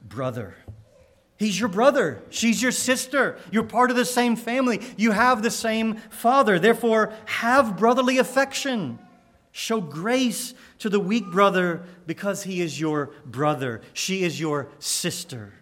brother? 0.03 0.55
He's 1.37 1.59
your 1.59 1.71
brother. 1.71 2.23
She's 2.29 2.61
your 2.61 2.71
sister. 2.71 3.39
You're 3.51 3.63
part 3.63 3.91
of 3.91 3.97
the 3.97 4.05
same 4.05 4.37
family. 4.37 4.83
You 4.99 5.13
have 5.13 5.43
the 5.43 5.51
same 5.51 5.97
father. 6.11 6.59
Therefore, 6.59 7.15
have 7.25 7.79
brotherly 7.79 8.19
affection. 8.19 8.99
Show 9.51 9.81
grace 9.81 10.53
to 10.81 10.91
the 10.91 11.01
weak 11.01 11.25
brother 11.27 11.83
because 12.07 12.43
he 12.43 12.61
is 12.61 12.79
your 12.79 13.11
brother. 13.25 13.81
She 13.95 14.23
is 14.23 14.39
your 14.39 14.69
sister. 14.81 15.55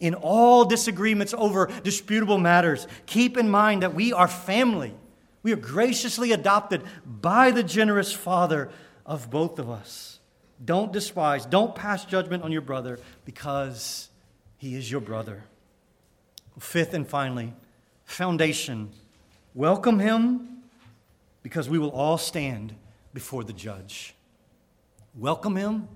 In 0.00 0.14
all 0.14 0.64
disagreements 0.64 1.34
over 1.36 1.70
disputable 1.84 2.38
matters, 2.38 2.86
keep 3.04 3.36
in 3.36 3.50
mind 3.50 3.82
that 3.82 3.94
we 3.94 4.14
are 4.14 4.26
family. 4.26 4.94
We 5.42 5.52
are 5.52 5.56
graciously 5.56 6.32
adopted 6.32 6.82
by 7.06 7.50
the 7.50 7.62
generous 7.62 8.12
Father 8.12 8.70
of 9.06 9.30
both 9.30 9.58
of 9.58 9.70
us. 9.70 10.18
Don't 10.62 10.92
despise, 10.92 11.46
don't 11.46 11.74
pass 11.74 12.04
judgment 12.04 12.42
on 12.42 12.52
your 12.52 12.60
brother 12.60 12.98
because 13.24 14.10
he 14.58 14.74
is 14.74 14.90
your 14.90 15.00
brother. 15.00 15.44
Fifth 16.58 16.92
and 16.92 17.08
finally, 17.08 17.54
foundation. 18.04 18.90
Welcome 19.54 19.98
him 19.98 20.62
because 21.42 21.70
we 21.70 21.78
will 21.78 21.90
all 21.90 22.18
stand 22.18 22.74
before 23.14 23.44
the 23.44 23.54
judge. 23.54 24.14
Welcome 25.14 25.56
him 25.56 25.88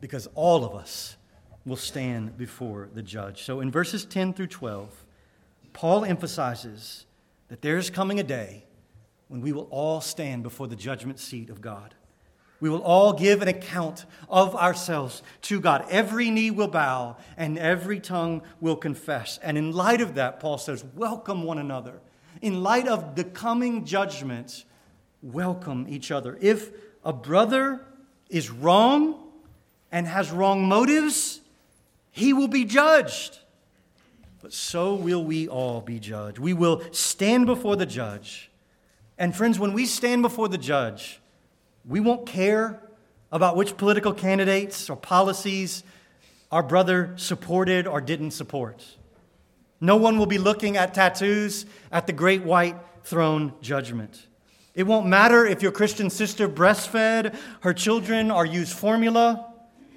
because 0.00 0.26
all 0.34 0.64
of 0.64 0.74
us 0.74 1.16
will 1.66 1.76
stand 1.76 2.36
before 2.38 2.88
the 2.94 3.02
judge. 3.02 3.42
So 3.42 3.60
in 3.60 3.70
verses 3.70 4.04
10 4.04 4.32
through 4.32 4.48
12, 4.48 5.04
Paul 5.74 6.04
emphasizes 6.04 7.06
that 7.52 7.60
there 7.60 7.76
is 7.76 7.90
coming 7.90 8.18
a 8.18 8.22
day 8.22 8.64
when 9.28 9.42
we 9.42 9.52
will 9.52 9.68
all 9.70 10.00
stand 10.00 10.42
before 10.42 10.66
the 10.66 10.74
judgment 10.74 11.18
seat 11.18 11.50
of 11.50 11.60
God. 11.60 11.94
We 12.60 12.70
will 12.70 12.80
all 12.80 13.12
give 13.12 13.42
an 13.42 13.48
account 13.48 14.06
of 14.30 14.56
ourselves 14.56 15.22
to 15.42 15.60
God. 15.60 15.84
Every 15.90 16.30
knee 16.30 16.50
will 16.50 16.68
bow 16.68 17.18
and 17.36 17.58
every 17.58 18.00
tongue 18.00 18.40
will 18.62 18.76
confess. 18.76 19.38
And 19.42 19.58
in 19.58 19.72
light 19.72 20.00
of 20.00 20.14
that, 20.14 20.40
Paul 20.40 20.56
says, 20.56 20.82
welcome 20.96 21.42
one 21.42 21.58
another. 21.58 22.00
In 22.40 22.62
light 22.62 22.88
of 22.88 23.16
the 23.16 23.24
coming 23.24 23.84
judgment, 23.84 24.64
welcome 25.20 25.84
each 25.90 26.10
other. 26.10 26.38
If 26.40 26.70
a 27.04 27.12
brother 27.12 27.84
is 28.30 28.48
wrong 28.48 29.30
and 29.90 30.06
has 30.06 30.30
wrong 30.30 30.66
motives, 30.66 31.42
he 32.12 32.32
will 32.32 32.48
be 32.48 32.64
judged. 32.64 33.40
But 34.42 34.52
so 34.52 34.94
will 34.94 35.24
we 35.24 35.46
all 35.46 35.80
be 35.80 36.00
judged. 36.00 36.38
We 36.38 36.52
will 36.52 36.82
stand 36.90 37.46
before 37.46 37.76
the 37.76 37.86
judge. 37.86 38.50
And 39.16 39.34
friends, 39.34 39.56
when 39.56 39.72
we 39.72 39.86
stand 39.86 40.22
before 40.22 40.48
the 40.48 40.58
judge, 40.58 41.20
we 41.86 42.00
won't 42.00 42.26
care 42.26 42.80
about 43.30 43.56
which 43.56 43.76
political 43.76 44.12
candidates 44.12 44.90
or 44.90 44.96
policies 44.96 45.84
our 46.50 46.62
brother 46.62 47.14
supported 47.16 47.86
or 47.86 48.00
didn't 48.00 48.32
support. 48.32 48.84
No 49.80 49.96
one 49.96 50.18
will 50.18 50.26
be 50.26 50.38
looking 50.38 50.76
at 50.76 50.92
tattoos 50.92 51.64
at 51.92 52.08
the 52.08 52.12
great 52.12 52.42
white 52.42 52.76
throne 53.04 53.52
judgment. 53.62 54.26
It 54.74 54.84
won't 54.84 55.06
matter 55.06 55.46
if 55.46 55.62
your 55.62 55.72
Christian 55.72 56.10
sister 56.10 56.48
breastfed 56.48 57.34
her 57.60 57.72
children 57.72 58.30
or 58.30 58.44
used 58.44 58.72
formula. 58.72 59.51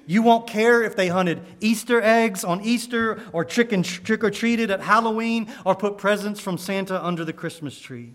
You 0.06 0.22
won't 0.22 0.46
care 0.46 0.82
if 0.82 0.94
they 0.94 1.08
hunted 1.08 1.42
Easter 1.60 2.00
eggs 2.00 2.44
on 2.44 2.60
Easter 2.62 3.20
or 3.32 3.44
trick, 3.44 3.72
and, 3.72 3.84
trick 3.84 4.22
or 4.22 4.30
treated 4.30 4.70
at 4.70 4.80
Halloween 4.80 5.52
or 5.64 5.74
put 5.74 5.98
presents 5.98 6.38
from 6.38 6.58
Santa 6.58 7.04
under 7.04 7.24
the 7.24 7.32
Christmas 7.32 7.78
tree. 7.78 8.14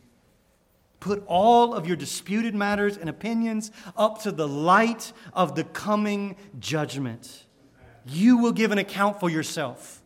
Put 1.01 1.23
all 1.27 1.73
of 1.73 1.85
your 1.87 1.97
disputed 1.97 2.55
matters 2.55 2.95
and 2.95 3.09
opinions 3.09 3.71
up 3.97 4.21
to 4.21 4.31
the 4.31 4.47
light 4.47 5.11
of 5.33 5.55
the 5.55 5.65
coming 5.65 6.37
judgment. 6.59 7.45
You 8.05 8.37
will 8.37 8.53
give 8.53 8.71
an 8.71 8.77
account 8.77 9.19
for 9.19 9.29
yourself. 9.29 10.01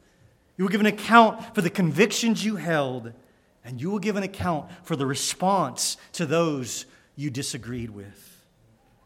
You 0.58 0.66
will 0.66 0.72
give 0.72 0.82
an 0.82 0.88
account 0.88 1.54
for 1.54 1.62
the 1.62 1.70
convictions 1.70 2.44
you 2.44 2.56
held, 2.56 3.12
and 3.64 3.80
you 3.80 3.92
will 3.92 4.00
give 4.00 4.16
an 4.16 4.24
account 4.24 4.72
for 4.84 4.96
the 4.96 5.06
response 5.06 5.98
to 6.14 6.26
those 6.26 6.86
you 7.16 7.30
disagreed 7.30 7.92
with. 7.92 8.46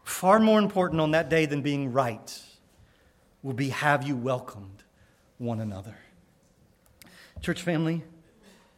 Far 0.04 0.40
more 0.40 0.60
important 0.60 1.02
on 1.02 1.12
that 1.12 1.30
day 1.30 1.46
than 1.46 1.62
being 1.62 1.92
right 1.92 2.42
will 3.44 3.54
be 3.54 3.70
have 3.70 4.06
you 4.06 4.16
welcomed 4.16 4.84
one 5.38 5.60
another. 5.60 5.96
Church 7.42 7.62
family, 7.62 8.04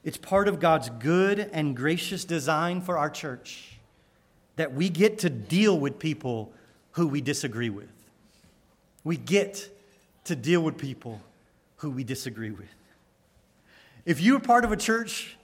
it's 0.03 0.17
part 0.17 0.47
of 0.47 0.59
God's 0.59 0.89
good 0.89 1.39
and 1.51 1.75
gracious 1.75 2.25
design 2.25 2.81
for 2.81 2.97
our 2.97 3.09
church 3.09 3.77
that 4.55 4.73
we 4.73 4.89
get 4.89 5.19
to 5.19 5.29
deal 5.29 5.79
with 5.79 5.97
people 5.97 6.51
who 6.91 7.07
we 7.07 7.21
disagree 7.21 7.69
with. 7.69 7.89
We 9.03 9.17
get 9.17 9.69
to 10.25 10.35
deal 10.35 10.61
with 10.61 10.77
people 10.77 11.21
who 11.77 11.89
we 11.89 12.03
disagree 12.03 12.51
with. 12.51 12.69
If 14.05 14.21
you 14.21 14.33
were 14.33 14.39
part 14.39 14.65
of 14.65 14.71
a 14.71 14.77
church 14.77 15.37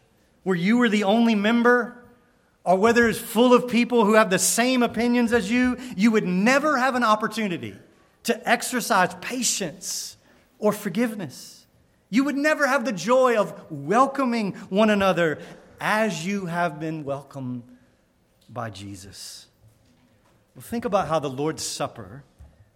where 0.44 0.56
you 0.56 0.78
were 0.78 0.90
the 0.90 1.04
only 1.04 1.36
member, 1.36 2.04
or 2.64 2.78
whether 2.78 3.08
it's 3.08 3.18
full 3.18 3.54
of 3.54 3.68
people 3.68 4.06
who 4.06 4.14
have 4.14 4.30
the 4.30 4.40
same 4.40 4.84
opinions 4.84 5.34
as 5.34 5.50
you, 5.50 5.78
you 5.96 6.12
would 6.12 6.28
never 6.28 6.78
have 6.78 6.96
an 6.96 7.04
opportunity 7.04 7.76
to 8.28 8.50
exercise 8.50 9.14
patience 9.22 10.18
or 10.60 10.74
forgiveness. 10.74 11.66
You 12.10 12.26
would 12.26 12.36
never 12.36 12.68
have 12.68 12.84
the 12.84 12.92
joy 12.92 13.38
of 13.38 13.72
welcoming 13.72 14.52
one 14.70 14.90
another 14.90 15.40
as 15.80 16.26
you 16.26 16.48
have 16.48 16.78
been 16.78 17.06
welcomed 17.06 17.64
by 18.50 18.70
Jesus. 18.70 19.48
Well, 20.54 20.62
think 20.62 20.84
about 20.84 21.08
how 21.08 21.20
the 21.20 21.30
Lord's 21.30 21.64
Supper 21.64 22.26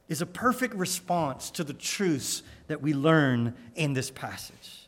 is 0.07 0.21
a 0.21 0.25
perfect 0.25 0.73
response 0.73 1.51
to 1.51 1.65
the 1.65 1.73
truths 1.73 2.43
that 2.67 2.81
we 2.81 2.93
learn 2.93 3.53
in 3.75 3.93
this 3.93 4.09
passage. 4.09 4.87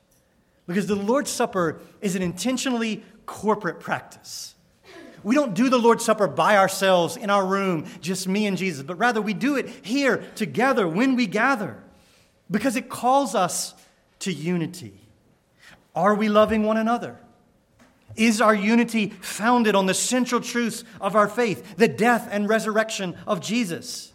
Because 0.66 0.88
the 0.88 0.96
Lord's 0.96 1.30
Supper 1.30 1.82
is 2.00 2.16
an 2.16 2.22
intentionally 2.22 3.04
corporate 3.26 3.82
practice. 3.82 4.53
We 5.24 5.36
don't 5.36 5.54
do 5.54 5.70
the 5.70 5.78
Lord's 5.78 6.06
Supper 6.06 6.28
by 6.28 6.58
ourselves 6.58 7.18
in 7.18 7.30
our 7.30 7.46
room, 7.46 7.86
just 8.02 8.28
me 8.28 8.46
and 8.46 8.58
Jesus, 8.58 8.84
but 8.84 8.96
rather 8.96 9.22
we 9.22 9.34
do 9.34 9.56
it 9.56 9.70
here 9.84 10.18
together 10.36 10.88
when 10.88 11.16
we 11.16 11.28
gather 11.28 11.82
because 12.50 12.76
it 12.76 12.90
calls 12.90 13.36
us 13.36 13.74
to 14.20 14.32
unity. 14.32 14.94
Are 15.96 16.16
we 16.16 16.30
loving 16.30 16.64
one 16.64 16.78
another? 16.78 17.20
Is 18.16 18.42
our 18.42 18.54
unity 18.54 19.10
founded 19.22 19.76
on 19.76 19.86
the 19.86 19.94
central 19.94 20.40
truths 20.40 20.84
of 21.02 21.16
our 21.16 21.28
faith, 21.28 21.78
the 21.78 21.88
death 21.88 22.28
and 22.30 22.48
resurrection 22.48 23.18
of 23.26 23.42
Jesus? 23.42 24.13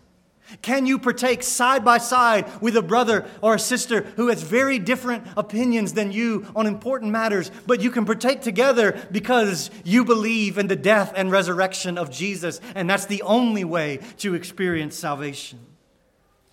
Can 0.62 0.86
you 0.86 0.98
partake 0.98 1.42
side 1.42 1.84
by 1.84 1.98
side 1.98 2.60
with 2.60 2.76
a 2.76 2.82
brother 2.82 3.26
or 3.42 3.54
a 3.54 3.58
sister 3.58 4.02
who 4.16 4.28
has 4.28 4.42
very 4.42 4.78
different 4.78 5.26
opinions 5.36 5.92
than 5.92 6.10
you 6.10 6.46
on 6.56 6.66
important 6.66 7.12
matters, 7.12 7.50
but 7.66 7.80
you 7.80 7.90
can 7.90 8.04
partake 8.04 8.40
together 8.40 8.98
because 9.12 9.70
you 9.84 10.04
believe 10.04 10.56
in 10.56 10.68
the 10.68 10.76
death 10.76 11.12
and 11.14 11.30
resurrection 11.30 11.98
of 11.98 12.10
Jesus, 12.10 12.60
and 12.74 12.88
that's 12.88 13.06
the 13.06 13.22
only 13.22 13.64
way 13.64 14.00
to 14.18 14.34
experience 14.34 14.96
salvation? 14.96 15.58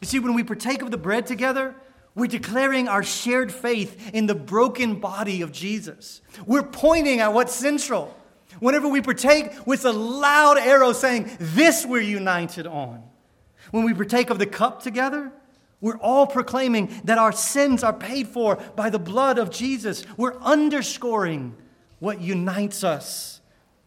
You 0.01 0.07
see, 0.07 0.19
when 0.19 0.33
we 0.33 0.43
partake 0.43 0.81
of 0.81 0.91
the 0.91 0.97
bread 0.97 1.25
together, 1.25 1.73
we're 2.15 2.27
declaring 2.27 2.87
our 2.87 3.03
shared 3.03 3.51
faith 3.51 4.11
in 4.13 4.25
the 4.25 4.35
broken 4.35 4.99
body 4.99 5.41
of 5.41 5.51
Jesus. 5.51 6.21
We're 6.45 6.63
pointing 6.63 7.19
at 7.19 7.33
what's 7.33 7.53
central. 7.53 8.15
Whenever 8.59 8.87
we 8.87 9.01
partake 9.01 9.67
with 9.67 9.83
a 9.85 9.91
loud 9.91 10.57
arrow 10.57 10.93
saying, 10.93 11.29
This 11.39 11.85
we're 11.85 12.01
united 12.01 12.67
on. 12.67 13.03
When 13.71 13.83
we 13.83 13.93
partake 13.93 14.29
of 14.29 14.39
the 14.39 14.45
cup 14.45 14.81
together, 14.81 15.31
we're 15.81 15.97
all 15.97 16.25
proclaiming 16.25 17.01
that 17.03 17.17
our 17.17 17.31
sins 17.31 17.83
are 17.83 17.93
paid 17.93 18.27
for 18.27 18.55
by 18.75 18.89
the 18.89 18.99
blood 18.99 19.37
of 19.37 19.51
Jesus. 19.51 20.05
We're 20.17 20.37
underscoring 20.39 21.55
what 21.99 22.21
unites 22.21 22.83
us. 22.83 23.41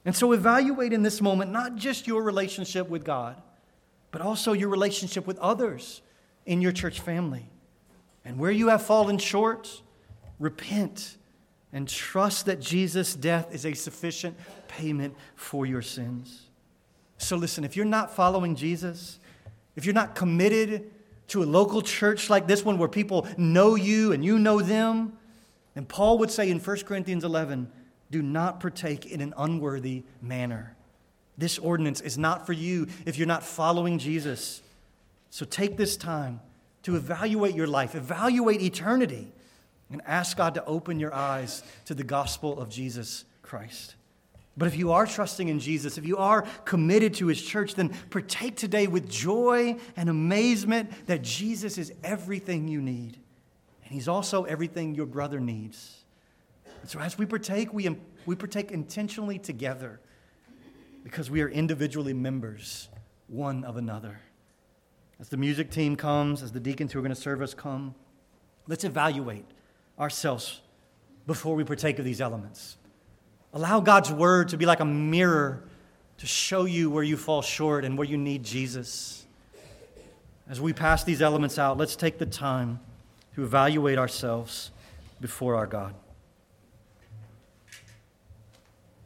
And 0.05 0.15
so, 0.15 0.33
evaluate 0.33 0.93
in 0.93 1.03
this 1.03 1.21
moment 1.21 1.51
not 1.51 1.77
just 1.77 2.07
your 2.07 2.23
relationship 2.23 2.89
with 2.89 3.05
God, 3.05 3.41
but 4.11 4.21
also 4.21 4.53
your 4.53 4.69
relationship 4.69 5.27
with 5.27 5.39
others 5.39 6.03
in 6.47 6.61
your 6.61 6.73
church 6.73 7.01
family. 7.01 7.51
And 8.25 8.39
where 8.39 8.51
you 8.51 8.69
have 8.69 8.83
fallen 8.83 9.19
short, 9.19 9.83
repent 10.39 11.17
and 11.73 11.89
trust 11.89 12.47
that 12.47 12.61
Jesus' 12.61 13.15
death 13.15 13.55
is 13.55 13.67
a 13.67 13.75
sufficient 13.75 14.37
payment 14.67 15.15
for 15.35 15.67
your 15.67 15.83
sins. 15.83 16.47
So, 17.19 17.37
listen, 17.37 17.65
if 17.65 17.77
you're 17.77 17.85
not 17.85 18.15
following 18.15 18.55
Jesus, 18.55 19.19
if 19.79 19.87
you're 19.87 19.95
not 19.95 20.17
committed 20.17 20.91
to 21.29 21.41
a 21.41 21.47
local 21.47 21.83
church 21.83 22.29
like 22.29 22.49
this 22.49 22.65
one 22.65 22.79
where 22.79 22.89
people 22.89 23.29
know 23.37 23.77
you 23.77 24.11
and 24.11 24.25
you 24.25 24.37
know 24.37 24.61
them, 24.61 25.17
then 25.75 25.85
Paul 25.85 26.19
would 26.19 26.33
say 26.33 26.51
in 26.51 26.59
1 26.59 26.77
Corinthians 26.79 27.23
11, 27.23 27.71
do 28.11 28.21
not 28.21 28.59
partake 28.59 29.07
in 29.07 29.21
an 29.21 29.33
unworthy 29.39 30.03
manner. 30.21 30.75
This 31.37 31.59
ordinance 31.59 32.01
is 32.01 32.19
not 32.19 32.45
for 32.45 32.55
you 32.55 32.89
if 33.07 33.19
you're 33.19 33.29
not 33.29 33.45
following 33.45 34.01
Jesus. 34.01 34.63
So 35.31 35.47
take 35.47 35.77
this 35.77 35.97
time 35.97 36.41
to 36.83 36.97
evaluate 36.97 37.55
your 37.55 37.69
life, 37.69 37.95
evaluate 37.95 38.61
eternity, 38.61 39.31
and 39.93 40.03
ask 40.05 40.37
God 40.37 40.55
to 40.55 40.65
open 40.65 40.99
your 40.99 41.15
eyes 41.15 41.63
to 41.85 41.95
the 41.95 42.03
gospel 42.03 42.59
of 42.59 42.69
Jesus 42.69 43.25
Christ. 43.43 43.95
But 44.59 44.67
if 44.67 44.77
you 44.77 44.91
are 44.91 45.07
trusting 45.07 45.49
in 45.49 45.61
Jesus, 45.61 45.99
if 45.99 46.05
you 46.05 46.17
are 46.17 46.43
committed 46.65 47.15
to 47.15 47.29
his 47.29 47.41
church, 47.41 47.77
then 47.77 47.91
partake 48.11 48.57
today 48.57 48.89
with 48.89 49.09
joy 49.09 49.77
and 49.97 50.09
amazement 50.09 50.91
that 51.07 51.23
Jesus 51.23 51.79
is 51.79 51.93
everything 52.03 52.67
you 52.67 52.83
need. 52.83 53.21
And 53.85 53.93
he's 53.93 54.09
also 54.09 54.43
everything 54.43 54.97
your 54.97 55.07
brother 55.07 55.39
needs. 55.39 56.03
And 56.83 56.91
so 56.91 56.99
as 56.99 57.17
we 57.17 57.25
partake, 57.25 57.73
we, 57.73 57.97
we 58.27 58.35
partake 58.35 58.73
intentionally 58.73 59.39
together 59.39 60.01
because 61.05 61.31
we 61.31 61.41
are 61.41 61.49
individually 61.49 62.13
members 62.13 62.89
one 63.29 63.63
of 63.63 63.77
another. 63.77 64.19
As 65.21 65.29
the 65.29 65.37
music 65.37 65.71
team 65.71 65.95
comes, 65.95 66.43
as 66.43 66.51
the 66.51 66.61
deacons 66.61 66.93
who 66.93 66.99
are 66.99 67.03
going 67.03 67.15
to 67.15 67.21
serve 67.21 67.43
us 67.43 67.55
come, 67.55 67.95
let's 68.67 68.83
evaluate 68.83 69.47
ourselves 70.01 70.63
before 71.29 71.55
we 71.55 71.63
partake 71.63 72.01
of 72.01 72.05
these 72.05 72.21
elements. 72.21 72.78
Allow 73.59 73.81
God's 73.81 74.13
word 74.13 74.51
to 74.51 74.57
be 74.57 74.67
like 74.67 74.79
a 74.79 74.85
mirror 74.85 75.65
to 76.19 76.27
show 76.29 76.65
you 76.65 76.91
where 76.91 77.03
you 77.03 77.17
fall 77.17 77.43
short 77.43 77.85
and 77.85 77.99
where 77.99 78.07
you 78.07 78.17
need 78.17 78.45
Jesus. 78.45 79.27
As 80.49 80.61
we 80.61 80.73
pass 80.73 81.03
these 81.03 81.21
elements 81.21 81.59
out, 81.59 81.77
let's 81.77 81.97
take 81.97 82.19
the 82.19 82.27
time 82.27 82.79
to 83.35 83.43
evaluate 83.43 83.99
ourselves 83.99 84.71
before 85.21 85.57
our 85.57 85.67
God. 85.67 85.93